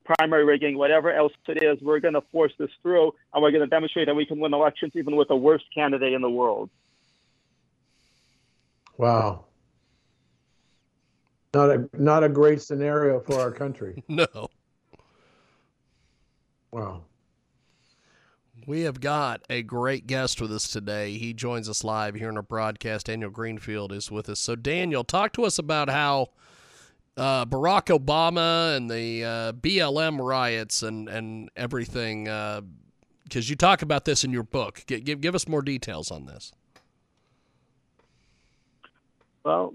primary 0.04 0.44
rigging, 0.44 0.76
whatever 0.76 1.12
else 1.12 1.32
it 1.48 1.62
is. 1.62 1.80
We're 1.80 2.00
going 2.00 2.14
to 2.14 2.22
force 2.32 2.52
this 2.58 2.70
through, 2.82 3.12
and 3.32 3.42
we're 3.42 3.50
going 3.50 3.62
to 3.62 3.66
demonstrate 3.68 4.06
that 4.06 4.14
we 4.14 4.26
can 4.26 4.38
win 4.38 4.52
elections 4.52 4.92
even 4.94 5.16
with 5.16 5.28
the 5.28 5.36
worst 5.36 5.64
candidate 5.74 6.12
in 6.12 6.22
the 6.22 6.30
world. 6.30 6.70
Wow. 8.96 9.44
Not 11.54 11.70
a 11.70 11.88
not 11.94 12.24
a 12.24 12.28
great 12.28 12.60
scenario 12.60 13.20
for 13.20 13.40
our 13.40 13.50
country. 13.50 14.02
No. 14.08 14.48
Wow. 16.70 17.04
We 18.66 18.80
have 18.82 19.00
got 19.00 19.42
a 19.48 19.62
great 19.62 20.06
guest 20.06 20.40
with 20.40 20.52
us 20.52 20.68
today. 20.68 21.16
He 21.16 21.32
joins 21.32 21.68
us 21.68 21.84
live 21.84 22.16
here 22.16 22.28
in 22.28 22.36
our 22.36 22.42
broadcast. 22.42 23.06
Daniel 23.06 23.30
Greenfield 23.30 23.92
is 23.92 24.10
with 24.10 24.28
us. 24.28 24.40
So, 24.40 24.56
Daniel, 24.56 25.04
talk 25.04 25.32
to 25.34 25.44
us 25.44 25.58
about 25.58 25.88
how 25.88 26.30
uh, 27.16 27.46
Barack 27.46 27.86
Obama 27.96 28.76
and 28.76 28.90
the 28.90 29.24
uh, 29.24 29.52
BLM 29.52 30.18
riots 30.20 30.82
and, 30.82 31.08
and 31.08 31.50
everything, 31.56 32.24
because 32.24 33.48
uh, 33.48 33.50
you 33.50 33.56
talk 33.56 33.82
about 33.82 34.04
this 34.04 34.24
in 34.24 34.32
your 34.32 34.42
book. 34.42 34.84
Give, 34.86 35.02
give, 35.04 35.20
give 35.20 35.34
us 35.34 35.48
more 35.48 35.62
details 35.62 36.10
on 36.10 36.26
this. 36.26 36.52
Well, 39.44 39.74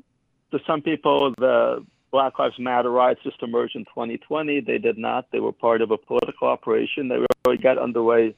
to 0.52 0.60
some 0.68 0.82
people, 0.82 1.34
the 1.38 1.86
Black 2.12 2.38
Lives 2.38 2.60
Matter 2.60 2.92
riots 2.92 3.22
just 3.24 3.42
emerged 3.42 3.76
in 3.76 3.86
2020. 3.86 4.60
They 4.62 4.78
did 4.78 4.98
not. 4.98 5.32
They 5.32 5.40
were 5.40 5.54
part 5.54 5.82
of 5.82 5.92
a 5.92 5.98
political 5.98 6.48
operation. 6.48 7.08
They 7.08 7.18
really 7.46 7.58
got 7.58 7.78
underway 7.78 8.36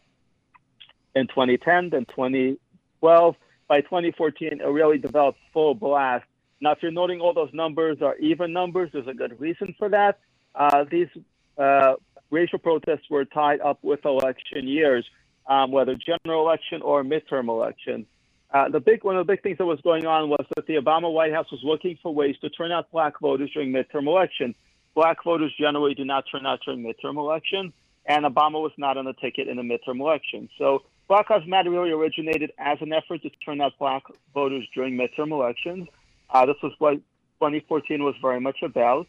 in 1.15 1.27
2010, 1.27 1.89
then 1.89 2.05
2012. 2.05 3.35
By 3.67 3.81
2014, 3.81 4.61
it 4.61 4.65
really 4.65 4.99
developed 4.99 5.39
full 5.51 5.73
blast. 5.73 6.25
Now, 6.63 6.71
if 6.71 6.77
you're 6.81 6.91
noting 6.93 7.19
all 7.19 7.33
those 7.33 7.53
numbers 7.53 7.97
are 8.01 8.15
even 8.19 8.53
numbers, 8.53 8.89
there's 8.93 9.07
a 9.07 9.13
good 9.13 9.37
reason 9.37 9.75
for 9.77 9.89
that. 9.89 10.19
Uh, 10.55 10.85
these 10.89 11.09
uh, 11.57 11.95
racial 12.31 12.57
protests 12.57 13.09
were 13.09 13.25
tied 13.25 13.59
up 13.59 13.79
with 13.81 14.05
election 14.05 14.65
years, 14.65 15.05
um, 15.45 15.73
whether 15.73 15.93
general 15.95 16.47
election 16.47 16.81
or 16.81 17.03
midterm 17.03 17.49
election. 17.49 18.05
Uh, 18.49 18.69
the 18.69 18.79
big 18.79 19.03
one 19.03 19.17
of 19.17 19.27
the 19.27 19.33
big 19.33 19.43
things 19.43 19.57
that 19.57 19.65
was 19.65 19.81
going 19.81 20.05
on 20.05 20.29
was 20.29 20.45
that 20.55 20.65
the 20.65 20.75
Obama 20.75 21.11
White 21.11 21.33
House 21.33 21.51
was 21.51 21.59
looking 21.65 21.97
for 22.01 22.15
ways 22.15 22.37
to 22.39 22.49
turn 22.49 22.71
out 22.71 22.89
black 22.91 23.19
voters 23.19 23.51
during 23.53 23.73
midterm 23.73 24.07
elections. 24.07 24.55
Black 24.95 25.21
voters 25.21 25.53
generally 25.59 25.93
do 25.93 26.05
not 26.05 26.23
turn 26.31 26.45
out 26.45 26.59
during 26.63 26.81
midterm 26.81 27.17
elections, 27.17 27.73
and 28.05 28.23
Obama 28.23 28.61
was 28.61 28.71
not 28.77 28.95
on 28.95 29.03
the 29.03 29.13
ticket 29.13 29.49
in 29.49 29.57
the 29.57 29.63
midterm 29.63 29.99
election. 29.99 30.47
So 30.57 30.83
Black 31.09 31.29
Lives 31.29 31.45
Matter 31.45 31.71
really 31.71 31.91
originated 31.91 32.53
as 32.57 32.77
an 32.79 32.93
effort 32.93 33.21
to 33.23 33.29
turn 33.43 33.59
out 33.59 33.73
black 33.79 34.03
voters 34.33 34.65
during 34.73 34.95
midterm 34.95 35.31
elections. 35.31 35.89
Uh, 36.33 36.47
this 36.47 36.55
was 36.63 36.73
what 36.79 36.95
2014 37.39 38.03
was 38.03 38.15
very 38.21 38.39
much 38.39 38.57
about, 38.63 39.07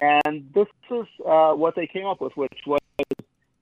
and 0.00 0.48
this 0.54 0.68
is 0.90 1.06
uh, 1.26 1.52
what 1.52 1.74
they 1.74 1.86
came 1.86 2.06
up 2.06 2.20
with, 2.20 2.36
which 2.36 2.58
was 2.64 2.80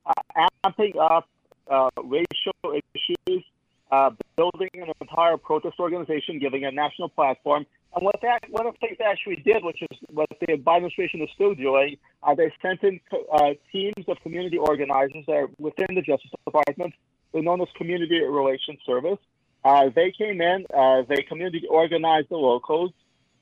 uh, 0.05 0.47
amping 0.65 0.95
up 1.01 1.27
uh, 1.71 1.89
racial 2.05 2.55
issues 2.65 3.45
uh, 3.91 4.11
building 4.37 4.69
an 4.75 4.93
entire 5.01 5.39
protest 5.39 5.77
organization, 5.81 6.39
giving 6.39 6.65
a 6.65 6.71
national 6.71 7.09
platform. 7.09 7.65
And 7.95 8.05
what 8.05 8.17
that, 8.21 8.41
one 8.51 8.67
of 8.67 8.75
the 8.75 8.87
things 8.87 8.99
they 8.99 9.07
actually 9.07 9.37
did, 9.37 9.65
which 9.65 9.81
is 9.81 9.99
what 10.13 10.29
the 10.29 10.47
Biden 10.47 10.77
administration 10.77 11.23
is 11.23 11.31
still 11.35 11.55
doing, 11.55 11.97
uh, 12.23 12.35
they 12.35 12.53
sent 12.61 12.83
in 12.83 13.01
teams 13.73 14.05
of 14.07 14.19
community 14.23 14.59
organizers 14.59 15.25
that 15.27 15.33
are 15.33 15.49
within 15.59 15.95
the 15.95 16.03
Justice 16.03 16.31
Department. 16.45 16.93
They're 17.33 17.43
known 17.43 17.63
as 17.63 17.69
Community 17.79 18.21
Relations 18.21 18.79
Service. 18.85 19.19
Uh, 19.65 19.91
they 19.95 20.13
came 20.13 20.41
in, 20.41 20.67
uh, 20.75 21.03
they 21.09 21.23
community 21.23 21.67
organized 21.69 22.29
the 22.31 22.37
locals, 22.37 22.93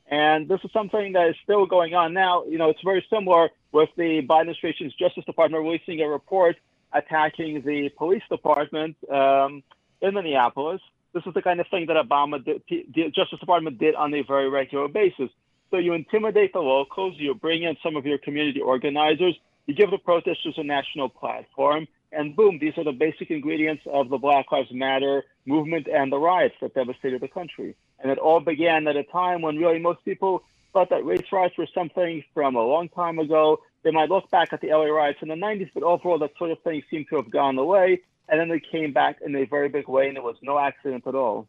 and 0.09 0.49
this 0.49 0.61
is 0.65 0.71
something 0.73 1.13
that 1.13 1.29
is 1.29 1.37
still 1.43 1.67
going 1.67 1.95
on 1.95 2.15
now. 2.15 2.45
You 2.45 2.59
know, 2.59 2.71
it's 2.71 2.83
very 2.83 3.05
similar 3.11 3.51
with 3.73 3.91
the 3.97 4.23
Biden 4.23 4.41
administration's 4.41 4.95
Justice 4.95 5.25
Department 5.25 5.63
releasing 5.63 6.01
a 6.01 6.09
report 6.09 6.57
attacking 6.93 7.63
the 7.63 7.91
police 7.97 8.23
department. 8.31 8.97
Um, 9.11 9.63
in 10.01 10.15
Minneapolis. 10.15 10.81
This 11.13 11.23
is 11.27 11.35
the 11.35 11.43
kind 11.43 11.61
of 11.61 11.67
thing 11.69 11.87
that 11.87 11.97
Obama 11.97 12.45
did, 12.45 12.63
the 12.69 13.11
Justice 13.11 13.41
Department 13.41 13.79
did 13.79 13.95
on 13.95 14.13
a 14.15 14.23
very 14.23 14.49
regular 14.49 14.89
basis. 14.89 15.31
So 15.71 15.79
you 15.79 15.95
intimidate 15.95 16.53
the 16.53 16.61
locals, 16.61 17.15
you 17.17 17.35
bring 17.35 17.63
in 17.63 17.77
some 17.83 17.97
of 17.97 18.07
your 18.07 18.19
community 18.19 18.61
organizers, 18.61 19.35
you 19.67 19.75
give 19.75 19.91
the 19.91 19.99
protesters 19.99 20.55
a 20.59 20.63
national 20.63 21.09
platform, 21.09 21.89
and 22.17 22.35
boom, 22.35 22.59
these 22.59 22.77
are 22.79 22.85
the 22.85 22.93
basic 22.93 23.31
ingredients 23.31 23.83
of 23.87 24.09
the 24.09 24.19
Black 24.19 24.51
Lives 24.51 24.73
Matter 24.73 25.25
movement 25.45 25.87
and 25.87 26.11
the 26.11 26.19
riots 26.19 26.57
that 26.61 26.75
devastated 26.75 27.21
the 27.21 27.29
country. 27.29 27.77
And 28.01 28.11
it 28.11 28.19
all 28.19 28.41
began 28.41 28.87
at 28.89 28.97
a 28.97 29.05
time 29.05 29.43
when 29.43 29.57
really 29.57 29.79
most 29.79 30.05
people 30.05 30.43
thought 30.73 30.91
that 30.91 31.05
race 31.05 31.27
riots 31.33 31.57
were 31.57 31.69
something 31.75 32.25
from 32.35 32.57
a 32.57 32.63
long 32.63 32.89
time 32.89 33.19
ago. 33.19 33.61
They 33.83 33.91
might 33.91 34.09
look 34.09 34.31
back 34.31 34.53
at 34.53 34.61
the 34.61 34.69
LA 34.69 34.87
riots 34.87 35.19
in 35.23 35.29
the 35.29 35.35
90s, 35.35 35.71
but 35.73 35.83
overall 35.83 36.19
that 36.19 36.37
sort 36.39 36.51
of 36.51 36.61
thing 36.63 36.83
seemed 36.91 37.07
to 37.11 37.17
have 37.17 37.31
gone 37.31 37.57
away 37.59 38.03
and 38.29 38.41
then 38.41 38.49
they 38.49 38.61
came 38.61 38.93
back 38.93 39.19
in 39.25 39.35
a 39.37 39.45
very 39.45 39.69
big 39.69 39.89
way, 39.89 40.09
and 40.09 40.17
it 40.17 40.23
was 40.23 40.37
no 40.43 40.59
accident 40.59 41.07
at 41.07 41.15
all. 41.15 41.47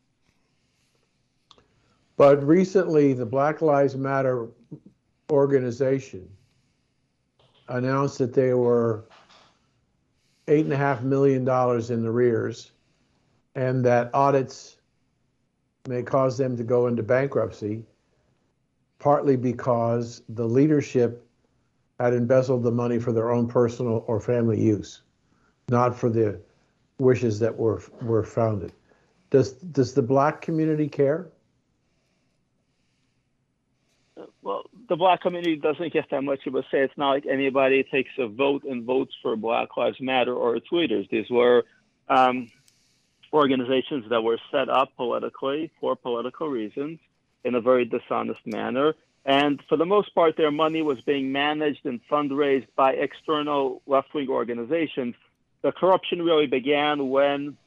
But 2.17 2.45
recently, 2.45 3.13
the 3.13 3.25
Black 3.25 3.61
Lives 3.61 3.95
Matter 3.95 4.47
organization 5.31 6.29
announced 7.67 8.17
that 8.19 8.33
they 8.33 8.53
were 8.53 9.05
eight 10.47 10.65
and 10.65 10.73
a 10.73 10.77
half 10.77 11.01
million 11.01 11.43
dollars 11.43 11.91
in 11.91 12.05
arrears, 12.05 12.71
and 13.55 13.83
that 13.85 14.09
audits 14.13 14.77
may 15.87 16.03
cause 16.03 16.37
them 16.37 16.55
to 16.57 16.63
go 16.63 16.87
into 16.87 17.03
bankruptcy, 17.03 17.83
partly 18.99 19.35
because 19.35 20.21
the 20.29 20.45
leadership 20.45 21.25
had 21.99 22.13
embezzled 22.13 22.63
the 22.63 22.71
money 22.71 22.99
for 22.99 23.11
their 23.11 23.31
own 23.31 23.47
personal 23.47 24.03
or 24.07 24.19
family 24.19 24.61
use, 24.61 25.01
not 25.69 25.97
for 25.97 26.09
the 26.09 26.39
wishes 26.99 27.39
that 27.39 27.55
were 27.55 27.81
were 28.01 28.23
founded. 28.23 28.71
Does 29.29 29.53
does 29.53 29.93
the 29.93 30.01
black 30.01 30.41
community 30.41 30.87
care? 30.87 31.29
Well, 34.41 34.69
the 34.87 34.95
black 34.95 35.21
community 35.21 35.55
doesn't 35.55 35.93
get 35.93 36.09
that 36.11 36.23
much 36.23 36.45
of 36.47 36.55
a 36.55 36.63
say. 36.63 36.79
It's 36.79 36.97
not 36.97 37.11
like 37.11 37.25
anybody 37.25 37.83
takes 37.83 38.11
a 38.17 38.27
vote 38.27 38.63
and 38.63 38.83
votes 38.83 39.13
for 39.21 39.35
Black 39.35 39.75
Lives 39.75 39.99
Matter 39.99 40.33
or 40.33 40.55
its 40.55 40.67
leaders. 40.71 41.07
These 41.11 41.29
were 41.29 41.65
um, 42.09 42.49
organizations 43.33 44.09
that 44.09 44.23
were 44.23 44.39
set 44.51 44.69
up 44.69 44.95
politically 44.95 45.71
for 45.79 45.95
political 45.95 46.47
reasons 46.47 46.99
in 47.43 47.55
a 47.55 47.61
very 47.61 47.85
dishonest 47.85 48.45
manner. 48.45 48.93
And 49.25 49.61
for 49.67 49.77
the 49.77 49.85
most 49.85 50.15
part, 50.15 50.37
their 50.37 50.51
money 50.51 50.81
was 50.81 51.01
being 51.01 51.31
managed 51.31 51.85
and 51.85 51.99
fundraised 52.09 52.67
by 52.75 52.93
external 52.93 53.81
left 53.85 54.13
wing 54.13 54.29
organizations 54.29 55.15
the 55.61 55.71
corruption 55.71 56.21
really 56.21 56.47
began 56.47 57.09
when 57.09 57.57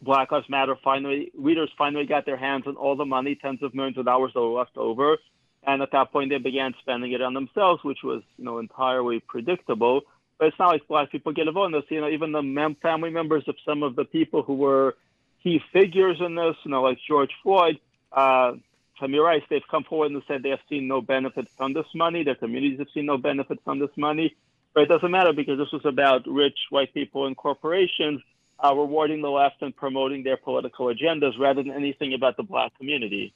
Black 0.00 0.32
Lives 0.32 0.48
Matter 0.48 0.76
finally 0.82 1.30
readers 1.36 1.70
finally 1.76 2.06
got 2.06 2.26
their 2.26 2.36
hands 2.36 2.66
on 2.66 2.76
all 2.76 2.96
the 2.96 3.04
money, 3.04 3.34
tens 3.34 3.62
of 3.62 3.74
millions 3.74 3.98
of 3.98 4.04
dollars 4.04 4.32
that 4.34 4.40
were 4.40 4.58
left 4.58 4.76
over, 4.76 5.18
and 5.64 5.82
at 5.82 5.92
that 5.92 6.12
point 6.12 6.30
they 6.30 6.38
began 6.38 6.74
spending 6.80 7.12
it 7.12 7.22
on 7.22 7.34
themselves, 7.34 7.82
which 7.84 8.02
was 8.02 8.22
you 8.36 8.44
know 8.44 8.58
entirely 8.58 9.20
predictable. 9.20 10.02
But 10.38 10.48
it's 10.48 10.58
not 10.58 10.68
like 10.68 10.88
black 10.88 11.10
people 11.12 11.32
get 11.32 11.46
involved 11.46 11.74
in 11.74 11.80
this. 11.80 11.90
You 11.90 12.00
know, 12.00 12.08
even 12.08 12.32
the 12.32 12.42
mem- 12.42 12.76
family 12.76 13.10
members 13.10 13.44
of 13.46 13.54
some 13.64 13.82
of 13.82 13.94
the 13.94 14.04
people 14.04 14.42
who 14.42 14.54
were 14.54 14.96
key 15.42 15.60
figures 15.72 16.18
in 16.20 16.34
this, 16.34 16.56
you 16.64 16.70
know, 16.70 16.82
like 16.82 16.98
George 17.06 17.30
Floyd, 17.42 17.78
uh, 18.12 18.52
Tamir 19.00 19.24
Rice, 19.24 19.42
they've 19.50 19.62
come 19.70 19.84
forward 19.84 20.12
and 20.12 20.22
said 20.26 20.42
they 20.42 20.50
have 20.50 20.60
seen 20.68 20.88
no 20.88 21.00
benefit 21.00 21.48
from 21.56 21.72
this 21.74 21.86
money. 21.94 22.24
Their 22.24 22.34
communities 22.34 22.78
have 22.78 22.88
seen 22.94 23.06
no 23.06 23.18
benefit 23.18 23.60
from 23.64 23.78
this 23.78 23.90
money. 23.96 24.36
But 24.74 24.84
it 24.84 24.88
doesn't 24.88 25.10
matter 25.10 25.32
because 25.32 25.58
this 25.58 25.72
was 25.72 25.84
about 25.84 26.26
rich 26.26 26.58
white 26.70 26.94
people 26.94 27.26
and 27.26 27.36
corporations 27.36 28.22
uh, 28.62 28.74
rewarding 28.74 29.20
the 29.20 29.30
left 29.30 29.60
and 29.62 29.74
promoting 29.74 30.22
their 30.22 30.36
political 30.36 30.86
agendas 30.86 31.38
rather 31.38 31.62
than 31.62 31.72
anything 31.72 32.14
about 32.14 32.36
the 32.36 32.42
black 32.42 32.76
community. 32.78 33.34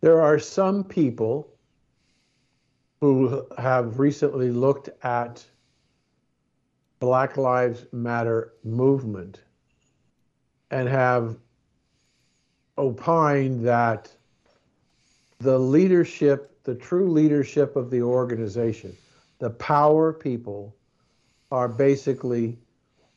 There 0.00 0.20
are 0.20 0.38
some 0.38 0.84
people 0.84 1.48
who 3.00 3.46
have 3.56 3.98
recently 3.98 4.50
looked 4.50 4.90
at 5.02 5.44
Black 7.00 7.36
Lives 7.36 7.86
Matter 7.92 8.54
movement 8.64 9.40
and 10.70 10.88
have 10.88 11.36
opined 12.76 13.64
that 13.64 14.12
the 15.38 15.58
leadership 15.58 16.48
the 16.68 16.74
true 16.74 17.10
leadership 17.10 17.76
of 17.76 17.88
the 17.88 18.02
organization, 18.02 18.94
the 19.38 19.48
power 19.48 20.12
people, 20.12 20.76
are 21.50 21.66
basically 21.66 22.58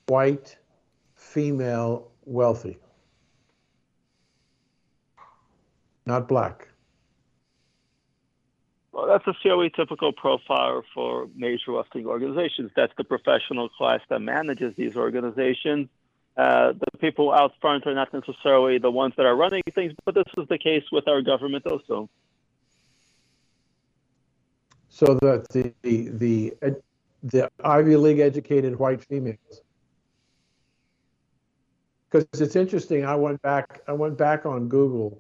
white, 0.08 0.56
female, 1.16 2.10
wealthy, 2.24 2.78
not 6.06 6.30
black. 6.30 6.70
Well, 9.02 9.10
that's 9.10 9.26
a 9.26 9.34
fairly 9.42 9.72
typical 9.72 10.14
profile 10.14 10.84
for 10.94 11.28
major 11.36 11.72
left-wing 11.72 12.06
organizations. 12.06 12.70
That's 12.76 12.94
the 12.98 13.04
professional 13.04 13.68
class 13.68 14.00
that 14.10 14.20
manages 14.20 14.76
these 14.76 14.96
organizations. 14.96 15.90
Uh, 16.38 16.74
the 16.74 16.98
people 17.00 17.34
out 17.34 17.54
front 17.60 17.88
are 17.88 17.96
not 17.96 18.14
necessarily 18.14 18.78
the 18.78 18.92
ones 18.92 19.16
that 19.18 19.26
are 19.26 19.36
running 19.36 19.64
things, 19.74 19.94
but 20.06 20.14
this 20.14 20.28
is 20.38 20.48
the 20.50 20.60
case 20.60 20.84
with 20.92 21.08
our 21.08 21.24
government 21.24 21.66
also 21.66 22.10
so 24.92 25.16
that 25.16 25.50
the 25.50 25.74
the 25.84 26.54
the, 27.24 27.50
Ivy 27.64 27.96
League 27.96 28.20
educated 28.20 28.78
white 28.78 29.04
females. 29.04 29.62
Because 32.10 32.28
it's 32.40 32.56
interesting, 32.56 33.04
I 33.04 33.16
went 33.16 33.42
back 33.42 33.82
I 33.88 33.94
went 33.94 34.16
back 34.16 34.46
on 34.46 34.68
Google 34.68 35.18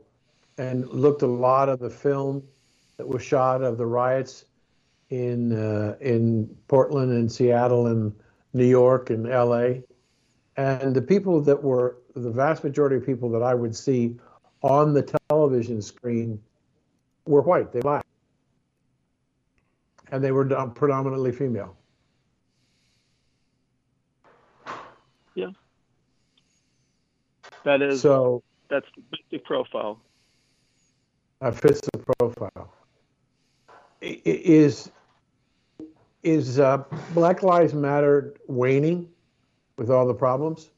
and 0.59 0.87
looked 0.89 1.23
a 1.23 1.27
lot 1.27 1.67
of 1.67 1.79
the 1.79 1.89
film 1.89 2.43
that 3.01 3.07
was 3.07 3.23
shot 3.23 3.63
of 3.63 3.79
the 3.79 3.85
riots 3.87 4.45
in 5.09 5.53
uh, 5.53 5.95
in 6.01 6.55
Portland 6.67 7.11
and 7.11 7.31
Seattle 7.31 7.87
and 7.87 8.13
New 8.53 8.67
York 8.67 9.09
and 9.09 9.27
L.A. 9.27 9.81
And 10.55 10.95
the 10.95 11.01
people 11.01 11.41
that 11.41 11.63
were 11.63 11.97
the 12.15 12.29
vast 12.29 12.63
majority 12.63 12.97
of 12.97 13.03
people 13.03 13.27
that 13.31 13.41
I 13.41 13.55
would 13.55 13.75
see 13.75 14.19
on 14.61 14.93
the 14.93 15.01
television 15.29 15.81
screen 15.81 16.39
were 17.25 17.41
white. 17.41 17.71
They 17.71 17.79
black, 17.79 18.05
and 20.11 20.23
they 20.23 20.31
were 20.31 20.45
predominantly 20.67 21.31
female. 21.31 21.75
Yeah, 25.33 25.47
that 27.63 27.81
is 27.81 28.01
so. 28.01 28.43
That's 28.69 28.85
the 29.31 29.39
profile. 29.39 29.99
That 31.39 31.55
fits 31.55 31.81
the 31.91 31.97
profile. 31.97 32.75
Is 34.01 34.91
is 36.23 36.59
uh, 36.59 36.83
Black 37.13 37.43
Lives 37.43 37.73
Matter 37.73 38.35
waning 38.47 39.09
with 39.77 39.89
all 39.89 40.07
the 40.07 40.13
problems? 40.13 40.69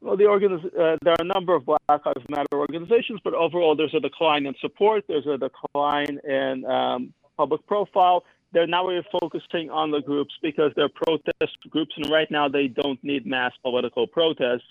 Well, 0.00 0.16
the 0.16 0.24
organiz- 0.24 0.64
uh, 0.66 0.96
there 1.02 1.12
are 1.12 1.20
a 1.20 1.24
number 1.24 1.54
of 1.54 1.66
Black 1.66 1.80
Lives 1.88 2.26
Matter 2.28 2.46
organizations, 2.54 3.20
but 3.22 3.34
overall, 3.34 3.76
there's 3.76 3.94
a 3.94 4.00
decline 4.00 4.46
in 4.46 4.54
support. 4.60 5.04
There's 5.08 5.26
a 5.26 5.36
decline 5.36 6.18
in 6.24 6.64
um, 6.64 7.12
public 7.36 7.66
profile. 7.66 8.24
They're 8.52 8.66
now 8.66 8.86
really 8.86 9.06
focusing 9.20 9.70
on 9.70 9.90
the 9.90 10.00
groups 10.00 10.34
because 10.42 10.72
they're 10.74 10.88
protest 10.88 11.56
groups, 11.68 11.92
and 11.96 12.10
right 12.10 12.30
now 12.30 12.48
they 12.48 12.66
don't 12.66 13.02
need 13.04 13.26
mass 13.26 13.52
political 13.62 14.06
protests. 14.06 14.64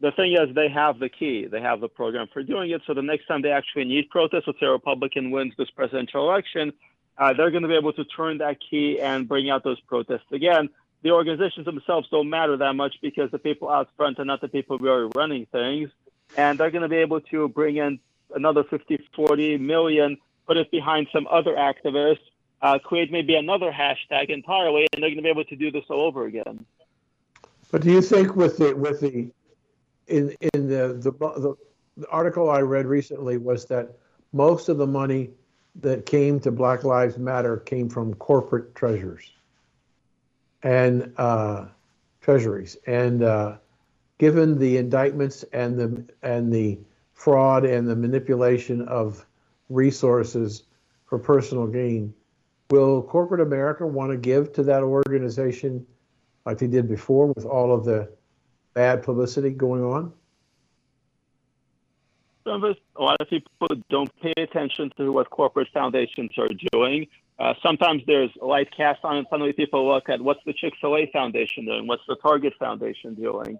The 0.00 0.12
thing 0.12 0.34
is, 0.34 0.54
they 0.54 0.68
have 0.68 0.98
the 0.98 1.08
key. 1.08 1.46
They 1.46 1.60
have 1.60 1.80
the 1.80 1.88
program 1.88 2.28
for 2.32 2.42
doing 2.42 2.70
it. 2.70 2.82
So 2.86 2.94
the 2.94 3.02
next 3.02 3.26
time 3.26 3.42
they 3.42 3.50
actually 3.50 3.84
need 3.84 4.10
protests, 4.10 4.44
let's 4.46 4.60
say 4.60 4.66
a 4.66 4.70
Republican 4.70 5.30
wins 5.30 5.54
this 5.58 5.70
presidential 5.70 6.28
election, 6.28 6.72
uh, 7.16 7.32
they're 7.32 7.50
going 7.50 7.64
to 7.64 7.68
be 7.68 7.74
able 7.74 7.92
to 7.94 8.04
turn 8.04 8.38
that 8.38 8.58
key 8.60 9.00
and 9.00 9.26
bring 9.26 9.50
out 9.50 9.64
those 9.64 9.80
protests 9.80 10.30
again. 10.30 10.68
The 11.02 11.10
organizations 11.10 11.64
themselves 11.64 12.08
don't 12.10 12.30
matter 12.30 12.56
that 12.56 12.74
much 12.74 12.94
because 13.02 13.30
the 13.30 13.38
people 13.38 13.68
out 13.68 13.88
front 13.96 14.20
are 14.20 14.24
not 14.24 14.40
the 14.40 14.48
people 14.48 14.78
who 14.78 14.88
are 14.88 15.08
running 15.08 15.46
things. 15.46 15.90
And 16.36 16.58
they're 16.58 16.70
going 16.70 16.82
to 16.82 16.88
be 16.88 16.96
able 16.96 17.20
to 17.22 17.48
bring 17.48 17.76
in 17.76 17.98
another 18.34 18.62
50, 18.62 18.98
40 19.16 19.58
million, 19.58 20.18
put 20.46 20.56
it 20.56 20.70
behind 20.70 21.08
some 21.12 21.26
other 21.28 21.54
activists, 21.54 22.18
uh, 22.62 22.78
create 22.78 23.10
maybe 23.10 23.34
another 23.34 23.72
hashtag 23.72 24.30
entirely, 24.30 24.86
and 24.92 25.02
they're 25.02 25.10
going 25.10 25.16
to 25.16 25.22
be 25.22 25.28
able 25.28 25.44
to 25.44 25.56
do 25.56 25.70
this 25.70 25.84
all 25.88 26.02
over 26.02 26.26
again. 26.26 26.64
But 27.70 27.82
do 27.82 27.92
you 27.92 28.02
think 28.02 28.34
with 28.34 28.56
the 28.56 28.74
with 28.74 29.00
the 29.00 29.30
in 30.08 30.34
in 30.54 30.68
the 30.68 30.94
the, 31.00 31.10
the, 31.12 31.56
the 31.96 32.08
article 32.08 32.50
I 32.50 32.60
read 32.60 32.86
recently 32.86 33.36
was 33.36 33.64
that 33.66 33.96
most 34.32 34.68
of 34.68 34.78
the 34.78 34.86
money 34.86 35.30
that 35.76 36.06
came 36.06 36.40
to 36.40 36.50
Black 36.50 36.84
Lives 36.84 37.18
Matter 37.18 37.58
came 37.58 37.88
from 37.88 38.14
corporate 38.14 38.74
treasures 38.74 39.30
and 40.62 41.12
uh, 41.16 41.66
treasuries. 42.20 42.76
And 42.86 43.22
uh, 43.22 43.56
given 44.18 44.58
the 44.58 44.76
indictments 44.76 45.44
and 45.52 45.78
the 45.78 46.04
and 46.22 46.52
the 46.52 46.78
fraud 47.14 47.64
and 47.64 47.88
the 47.88 47.96
manipulation 47.96 48.82
of 48.82 49.24
resources 49.68 50.64
for 51.06 51.18
personal 51.18 51.66
gain, 51.66 52.12
will 52.70 53.02
corporate 53.02 53.40
America 53.40 53.86
want 53.86 54.10
to 54.10 54.16
give 54.16 54.52
to 54.52 54.62
that 54.64 54.82
organization 54.82 55.86
like 56.44 56.58
they 56.58 56.66
did 56.66 56.88
before 56.88 57.26
with 57.28 57.44
all 57.44 57.74
of 57.74 57.84
the 57.84 58.08
bad 58.78 59.02
publicity 59.02 59.50
going 59.50 59.82
on? 59.82 60.12
a 62.46 63.02
lot 63.02 63.20
of 63.20 63.28
people 63.28 63.68
don't 63.90 64.10
pay 64.22 64.32
attention 64.36 64.90
to 64.96 65.12
what 65.12 65.28
corporate 65.30 65.66
foundations 65.74 66.30
are 66.38 66.48
doing. 66.72 67.08
Uh, 67.40 67.54
sometimes 67.60 68.02
there's 68.06 68.30
light 68.40 68.68
cast 68.74 69.00
on, 69.04 69.16
and 69.16 69.26
suddenly 69.28 69.52
people 69.52 69.86
look 69.92 70.08
at 70.08 70.20
what's 70.20 70.40
the 70.46 70.52
Chick 70.52 70.74
fil 70.80 70.96
A 70.96 71.10
Foundation 71.12 71.66
doing, 71.66 71.88
what's 71.88 72.04
the 72.06 72.14
Target 72.22 72.54
Foundation 72.58 73.14
doing. 73.14 73.58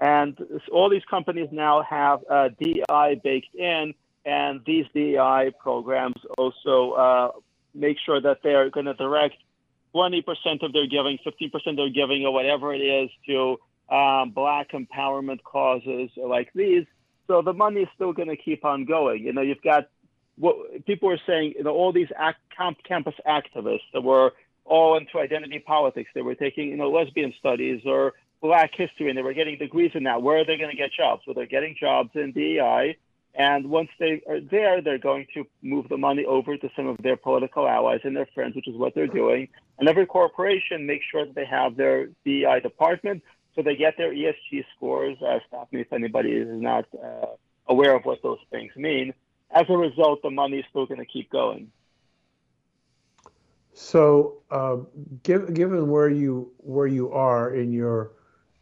And 0.00 0.38
all 0.70 0.90
these 0.90 1.04
companies 1.08 1.48
now 1.50 1.82
have 1.82 2.20
uh, 2.30 2.50
baked 2.60 3.54
in, 3.54 3.94
and 4.26 4.60
these 4.66 4.84
DEI 4.94 5.52
programs 5.58 6.20
also 6.36 6.90
uh, 6.92 7.30
make 7.74 7.96
sure 8.04 8.20
that 8.20 8.38
they're 8.42 8.68
going 8.68 8.86
to 8.86 8.94
direct 8.94 9.36
20% 9.94 10.62
of 10.62 10.74
their 10.74 10.86
giving, 10.86 11.18
15% 11.26 11.52
of 11.66 11.76
their 11.76 11.88
giving, 11.88 12.26
or 12.26 12.32
whatever 12.34 12.74
it 12.74 12.80
is 12.80 13.10
to 13.26 13.58
um, 13.88 14.30
black 14.30 14.72
empowerment 14.72 15.42
causes 15.42 16.10
like 16.16 16.50
these. 16.54 16.86
So 17.26 17.42
the 17.42 17.52
money 17.52 17.80
is 17.80 17.88
still 17.94 18.12
going 18.12 18.28
to 18.28 18.36
keep 18.36 18.64
on 18.64 18.84
going. 18.84 19.22
You 19.22 19.32
know, 19.32 19.42
you've 19.42 19.62
got 19.62 19.88
what 20.38 20.84
people 20.86 21.10
are 21.10 21.20
saying, 21.26 21.54
you 21.56 21.64
know, 21.64 21.72
all 21.72 21.92
these 21.92 22.08
act, 22.16 22.40
camp, 22.56 22.78
campus 22.86 23.14
activists 23.26 23.88
that 23.92 24.02
were 24.02 24.32
all 24.64 24.96
into 24.96 25.18
identity 25.18 25.58
politics. 25.58 26.10
They 26.14 26.22
were 26.22 26.34
taking, 26.34 26.68
you 26.68 26.76
know, 26.76 26.90
lesbian 26.90 27.32
studies 27.38 27.82
or 27.86 28.14
black 28.42 28.72
history 28.74 29.08
and 29.08 29.16
they 29.16 29.22
were 29.22 29.32
getting 29.32 29.58
degrees 29.58 29.92
in 29.94 30.04
that. 30.04 30.22
Where 30.22 30.38
are 30.38 30.44
they 30.44 30.56
going 30.56 30.70
to 30.70 30.76
get 30.76 30.90
jobs? 30.92 31.22
Well, 31.26 31.34
they're 31.34 31.46
getting 31.46 31.76
jobs 31.78 32.10
in 32.14 32.32
DEI. 32.32 32.96
And 33.34 33.68
once 33.68 33.90
they 33.98 34.22
are 34.26 34.40
there, 34.40 34.80
they're 34.80 34.98
going 34.98 35.26
to 35.34 35.46
move 35.62 35.88
the 35.90 35.98
money 35.98 36.24
over 36.24 36.56
to 36.56 36.70
some 36.74 36.86
of 36.86 36.96
their 36.98 37.16
political 37.16 37.68
allies 37.68 38.00
and 38.04 38.16
their 38.16 38.28
friends, 38.34 38.56
which 38.56 38.66
is 38.66 38.76
what 38.76 38.94
they're 38.94 39.06
doing. 39.06 39.48
And 39.78 39.88
every 39.88 40.06
corporation 40.06 40.86
makes 40.86 41.04
sure 41.10 41.26
that 41.26 41.34
they 41.34 41.44
have 41.44 41.76
their 41.76 42.08
DEI 42.24 42.60
department 42.62 43.22
so 43.56 43.62
they 43.62 43.74
get 43.74 43.96
their 43.96 44.12
ESG 44.12 44.64
scores. 44.76 45.16
Uh, 45.20 45.38
stop 45.48 45.72
me 45.72 45.80
if 45.80 45.92
anybody 45.92 46.30
is 46.30 46.48
not 46.60 46.84
uh, 47.02 47.26
aware 47.66 47.96
of 47.96 48.04
what 48.04 48.22
those 48.22 48.38
things 48.50 48.70
mean. 48.76 49.14
As 49.50 49.64
a 49.68 49.76
result, 49.76 50.20
the 50.22 50.30
money 50.30 50.58
is 50.58 50.64
still 50.68 50.86
going 50.86 51.00
to 51.00 51.06
keep 51.06 51.30
going. 51.30 51.72
So, 53.72 54.42
uh, 54.50 54.76
give, 55.22 55.52
given 55.54 55.88
where 55.88 56.08
you 56.08 56.52
where 56.58 56.86
you 56.86 57.12
are 57.12 57.54
in 57.54 57.72
your 57.72 58.12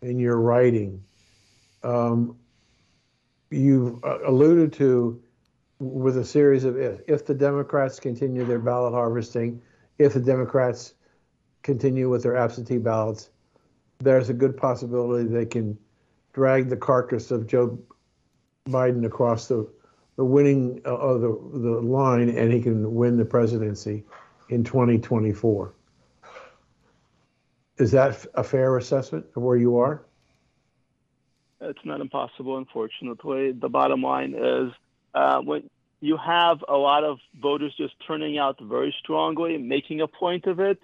in 0.03 0.19
your 0.19 0.41
writing, 0.41 1.03
um, 1.83 2.37
you've 3.51 4.03
uh, 4.05 4.19
alluded 4.27 4.73
to 4.75 5.21
with 5.79 6.19
a 6.19 6.25
series 6.25 6.65
of 6.65 6.77
if. 6.77 7.05
If 7.07 7.27
the 7.27 7.35
Democrats 7.35 8.01
continue 8.01 8.45
their 8.45 8.59
ballot 8.59 8.93
harvesting, 8.93 9.61
if 9.99 10.15
the 10.15 10.21
Democrats 10.21 10.95
continue 11.63 12.11
with 12.11 12.23
their 12.23 12.37
absentee 12.37 12.79
ballots, 12.79 13.31
there's 13.99 14.29
a 14.29 14.35
good 14.35 14.57
possibility 14.57 15.29
they 15.29 15.47
can 15.47 15.79
drag 16.33 16.69
the 16.69 16.77
carcass 16.77 17.31
of 17.31 17.47
Joe 17.47 17.79
Biden 18.69 19.07
across 19.07 19.49
the 19.49 19.69
the 20.17 20.25
winning 20.25 20.81
uh, 20.87 20.95
of 20.95 21.21
the 21.21 21.29
the 21.59 21.81
line, 21.81 22.29
and 22.29 22.53
he 22.53 22.61
can 22.61 22.95
win 22.95 23.17
the 23.17 23.25
presidency 23.25 24.05
in 24.49 24.63
2024. 24.65 25.75
Is 27.79 27.91
that 27.91 28.25
a 28.35 28.45
fair 28.45 28.77
assessment 28.77 29.27
of 29.35 29.43
where 29.43 29.57
you 29.57 29.79
are? 29.79 30.05
It's 31.61 31.85
not 31.85 32.01
impossible, 32.01 32.59
unfortunately. 32.59 33.53
The 33.53 33.69
bottom 33.69 34.03
line 34.03 34.35
is 34.35 34.73
uh, 35.15 35.41
when 35.41 35.69
you 36.01 36.17
have 36.17 36.63
a 36.69 36.77
lot 36.77 37.03
of 37.03 37.19
voters 37.41 37.75
just 37.77 37.95
turning 38.07 38.39
out 38.39 38.59
very 38.63 38.95
strongly, 39.01 39.57
making 39.57 40.03
a 40.03 40.07
point 40.07 40.47
of 40.47 40.61
it, 40.61 40.79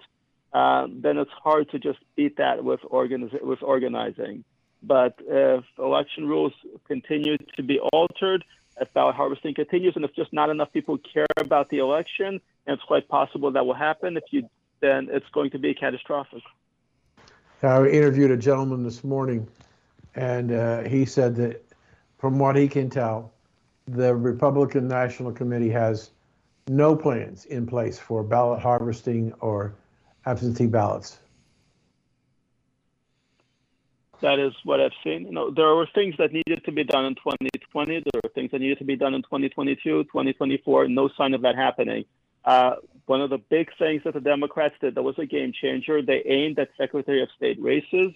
uh, 0.53 0.87
then 0.89 1.17
it's 1.17 1.31
hard 1.43 1.69
to 1.71 1.79
just 1.79 1.99
beat 2.15 2.37
that 2.37 2.63
with, 2.63 2.81
with 2.89 3.61
organizing. 3.61 4.43
But 4.83 5.15
if 5.19 5.63
election 5.77 6.27
rules 6.27 6.53
continue 6.87 7.37
to 7.55 7.63
be 7.63 7.79
altered, 7.93 8.43
if 8.79 8.91
ballot 8.93 9.15
harvesting 9.15 9.53
continues, 9.53 9.93
and 9.95 10.03
if 10.03 10.13
just 10.15 10.33
not 10.33 10.49
enough 10.49 10.71
people 10.73 10.97
care 11.13 11.25
about 11.37 11.69
the 11.69 11.77
election, 11.77 12.41
and 12.65 12.73
it's 12.75 12.83
quite 12.83 13.07
possible 13.07 13.51
that 13.51 13.65
will 13.65 13.75
happen, 13.75 14.17
if 14.17 14.23
you 14.31 14.49
then 14.81 15.07
it's 15.11 15.27
going 15.31 15.51
to 15.51 15.59
be 15.59 15.75
catastrophic. 15.75 16.41
I 17.61 17.85
interviewed 17.85 18.31
a 18.31 18.37
gentleman 18.37 18.83
this 18.83 19.03
morning, 19.03 19.47
and 20.15 20.51
uh, 20.51 20.81
he 20.81 21.05
said 21.05 21.35
that 21.35 21.63
from 22.17 22.39
what 22.39 22.55
he 22.55 22.67
can 22.67 22.89
tell, 22.89 23.31
the 23.87 24.15
Republican 24.15 24.87
National 24.87 25.31
Committee 25.31 25.69
has 25.69 26.09
no 26.67 26.95
plans 26.95 27.45
in 27.45 27.67
place 27.67 27.99
for 27.99 28.23
ballot 28.23 28.59
harvesting 28.59 29.33
or 29.39 29.75
absentee 30.25 30.67
ballots. 30.67 31.19
That 34.21 34.37
is 34.37 34.53
what 34.63 34.79
I've 34.79 34.91
seen. 35.03 35.25
You 35.25 35.31
know, 35.31 35.49
there 35.49 35.73
were 35.73 35.87
things 35.95 36.15
that 36.19 36.31
needed 36.31 36.63
to 36.65 36.71
be 36.71 36.83
done 36.83 37.05
in 37.05 37.15
2020. 37.15 37.93
There 37.93 38.21
were 38.23 38.29
things 38.29 38.51
that 38.51 38.61
needed 38.61 38.77
to 38.77 38.85
be 38.85 38.95
done 38.95 39.15
in 39.15 39.23
2022, 39.23 40.03
2024. 40.03 40.87
No 40.89 41.09
sign 41.17 41.33
of 41.33 41.41
that 41.41 41.55
happening. 41.55 42.05
Uh, 42.45 42.75
one 43.07 43.21
of 43.21 43.29
the 43.29 43.39
big 43.39 43.69
things 43.77 44.03
that 44.03 44.13
the 44.13 44.21
Democrats 44.21 44.75
did 44.79 44.95
that 44.95 45.01
was 45.01 45.17
a 45.17 45.25
game 45.25 45.51
changer. 45.59 46.01
They 46.01 46.23
aimed 46.25 46.59
at 46.59 46.69
Secretary 46.77 47.21
of 47.21 47.29
State 47.35 47.61
races. 47.61 48.13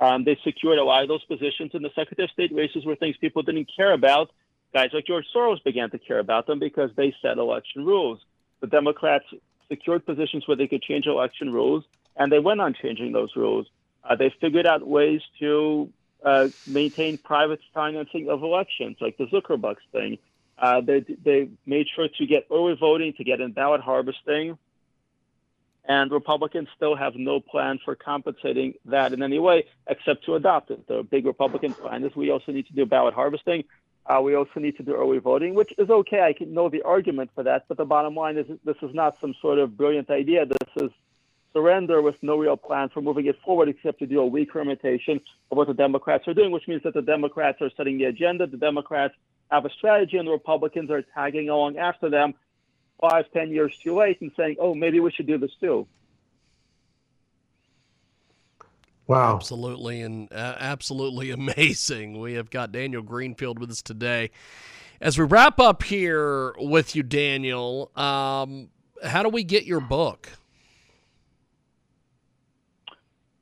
Um, 0.00 0.24
they 0.24 0.38
secured 0.44 0.78
a 0.78 0.84
lot 0.84 1.02
of 1.02 1.08
those 1.08 1.24
positions, 1.24 1.72
and 1.74 1.84
the 1.84 1.90
Secretary 1.94 2.24
of 2.24 2.30
State 2.30 2.54
races 2.54 2.84
were 2.84 2.94
things 2.94 3.16
people 3.16 3.42
didn't 3.42 3.70
care 3.74 3.92
about. 3.92 4.30
Guys 4.72 4.90
like 4.92 5.06
George 5.06 5.24
Soros 5.34 5.62
began 5.64 5.90
to 5.90 5.98
care 5.98 6.18
about 6.18 6.46
them 6.46 6.58
because 6.58 6.90
they 6.94 7.14
set 7.22 7.38
election 7.38 7.84
rules. 7.84 8.20
The 8.60 8.66
Democrats 8.66 9.24
secured 9.68 10.04
positions 10.06 10.46
where 10.46 10.56
they 10.56 10.66
could 10.66 10.82
change 10.82 11.06
election 11.06 11.52
rules, 11.52 11.84
and 12.16 12.32
they 12.32 12.38
went 12.38 12.60
on 12.60 12.74
changing 12.74 13.12
those 13.12 13.34
rules. 13.36 13.66
Uh, 14.02 14.16
they 14.16 14.32
figured 14.40 14.66
out 14.66 14.86
ways 14.86 15.20
to 15.38 15.90
uh, 16.24 16.48
maintain 16.66 17.18
private 17.18 17.60
financing 17.74 18.28
of 18.28 18.42
elections, 18.42 18.96
like 19.00 19.16
the 19.18 19.26
Zuckerbucks 19.26 19.76
thing. 19.92 20.18
Uh, 20.58 20.80
they 20.80 21.00
they 21.24 21.48
made 21.66 21.86
sure 21.94 22.08
to 22.08 22.26
get 22.26 22.46
early 22.50 22.74
voting, 22.74 23.12
to 23.14 23.24
get 23.24 23.40
in 23.40 23.52
ballot 23.52 23.80
harvesting, 23.80 24.58
and 25.84 26.10
Republicans 26.10 26.68
still 26.76 26.96
have 26.96 27.14
no 27.14 27.38
plan 27.38 27.78
for 27.84 27.94
compensating 27.94 28.74
that 28.86 29.12
in 29.12 29.22
any 29.22 29.38
way 29.38 29.66
except 29.86 30.24
to 30.24 30.34
adopt 30.34 30.70
it. 30.70 30.86
The 30.88 31.02
big 31.02 31.26
Republican 31.26 31.74
plan 31.74 32.04
is 32.04 32.14
we 32.16 32.30
also 32.30 32.50
need 32.52 32.66
to 32.66 32.72
do 32.72 32.86
ballot 32.86 33.14
harvesting. 33.14 33.64
Uh, 34.08 34.22
we 34.22 34.34
also 34.34 34.58
need 34.58 34.74
to 34.78 34.82
do 34.82 34.94
early 34.94 35.18
voting, 35.18 35.54
which 35.54 35.72
is 35.76 35.90
okay. 35.90 36.22
I 36.22 36.32
can 36.32 36.54
know 36.54 36.70
the 36.70 36.82
argument 36.82 37.30
for 37.34 37.44
that, 37.44 37.66
but 37.68 37.76
the 37.76 37.84
bottom 37.84 38.14
line 38.14 38.38
is 38.38 38.46
this 38.64 38.76
is 38.80 38.94
not 38.94 39.20
some 39.20 39.34
sort 39.42 39.58
of 39.58 39.76
brilliant 39.76 40.08
idea. 40.08 40.46
This 40.46 40.84
is 40.84 40.90
surrender 41.52 42.00
with 42.00 42.16
no 42.22 42.38
real 42.38 42.56
plan 42.56 42.88
for 42.88 43.02
moving 43.02 43.26
it 43.26 43.38
forward 43.44 43.68
except 43.68 43.98
to 43.98 44.06
do 44.06 44.20
a 44.20 44.26
weak 44.26 44.50
imitation 44.54 45.20
of 45.50 45.58
what 45.58 45.66
the 45.66 45.74
Democrats 45.74 46.26
are 46.26 46.32
doing, 46.32 46.52
which 46.52 46.66
means 46.66 46.82
that 46.84 46.94
the 46.94 47.02
Democrats 47.02 47.60
are 47.60 47.70
setting 47.76 47.98
the 47.98 48.04
agenda. 48.04 48.46
The 48.46 48.56
Democrats 48.56 49.14
have 49.50 49.66
a 49.66 49.70
strategy, 49.70 50.16
and 50.16 50.26
the 50.26 50.32
Republicans 50.32 50.90
are 50.90 51.02
tagging 51.02 51.50
along 51.50 51.76
after 51.76 52.08
them 52.08 52.32
five, 53.00 53.26
ten 53.32 53.50
years 53.50 53.76
too 53.82 53.94
late 53.94 54.20
and 54.22 54.32
saying, 54.36 54.56
oh, 54.58 54.74
maybe 54.74 55.00
we 55.00 55.10
should 55.10 55.26
do 55.26 55.36
this 55.36 55.52
too. 55.60 55.86
Wow. 59.08 59.36
Absolutely, 59.36 60.02
and 60.02 60.30
uh, 60.32 60.54
absolutely 60.60 61.30
amazing. 61.32 62.20
We 62.20 62.34
have 62.34 62.50
got 62.50 62.70
Daniel 62.70 63.02
Greenfield 63.02 63.58
with 63.58 63.70
us 63.70 63.82
today. 63.82 64.30
As 65.00 65.18
we 65.18 65.24
wrap 65.24 65.58
up 65.58 65.82
here 65.82 66.54
with 66.58 66.94
you, 66.94 67.02
Daniel, 67.02 67.90
um, 67.96 68.68
how 69.02 69.22
do 69.22 69.28
we 69.30 69.44
get 69.44 69.64
your 69.64 69.80
book? 69.80 70.28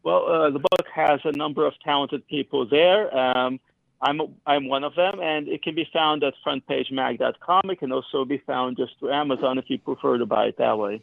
Well, 0.03 0.25
uh, 0.27 0.51
the 0.51 0.61
book 0.61 0.87
has 0.95 1.19
a 1.25 1.33
number 1.33 1.67
of 1.67 1.75
talented 1.83 2.27
people 2.29 2.69
there. 2.69 3.15
Um, 3.17 3.59
I'm 4.01 4.21
I'm 4.47 4.69
one 4.69 4.85
of 4.85 4.95
them, 4.95 5.19
and 5.21 5.49
it 5.49 5.65
can 5.65 5.75
be 5.75 5.89
found 5.93 6.23
at 6.23 6.35
frontpagemag.com. 6.47 7.63
It 7.71 7.79
can 7.81 7.91
also 7.91 8.25
be 8.25 8.39
found 8.47 8.77
just 8.77 8.93
through 9.01 9.13
Amazon 9.13 9.59
if 9.59 9.65
you 9.69 9.79
prefer 9.79 10.19
to 10.19 10.27
buy 10.27 10.45
it 10.47 10.59
that 10.59 10.79
way. 10.79 11.03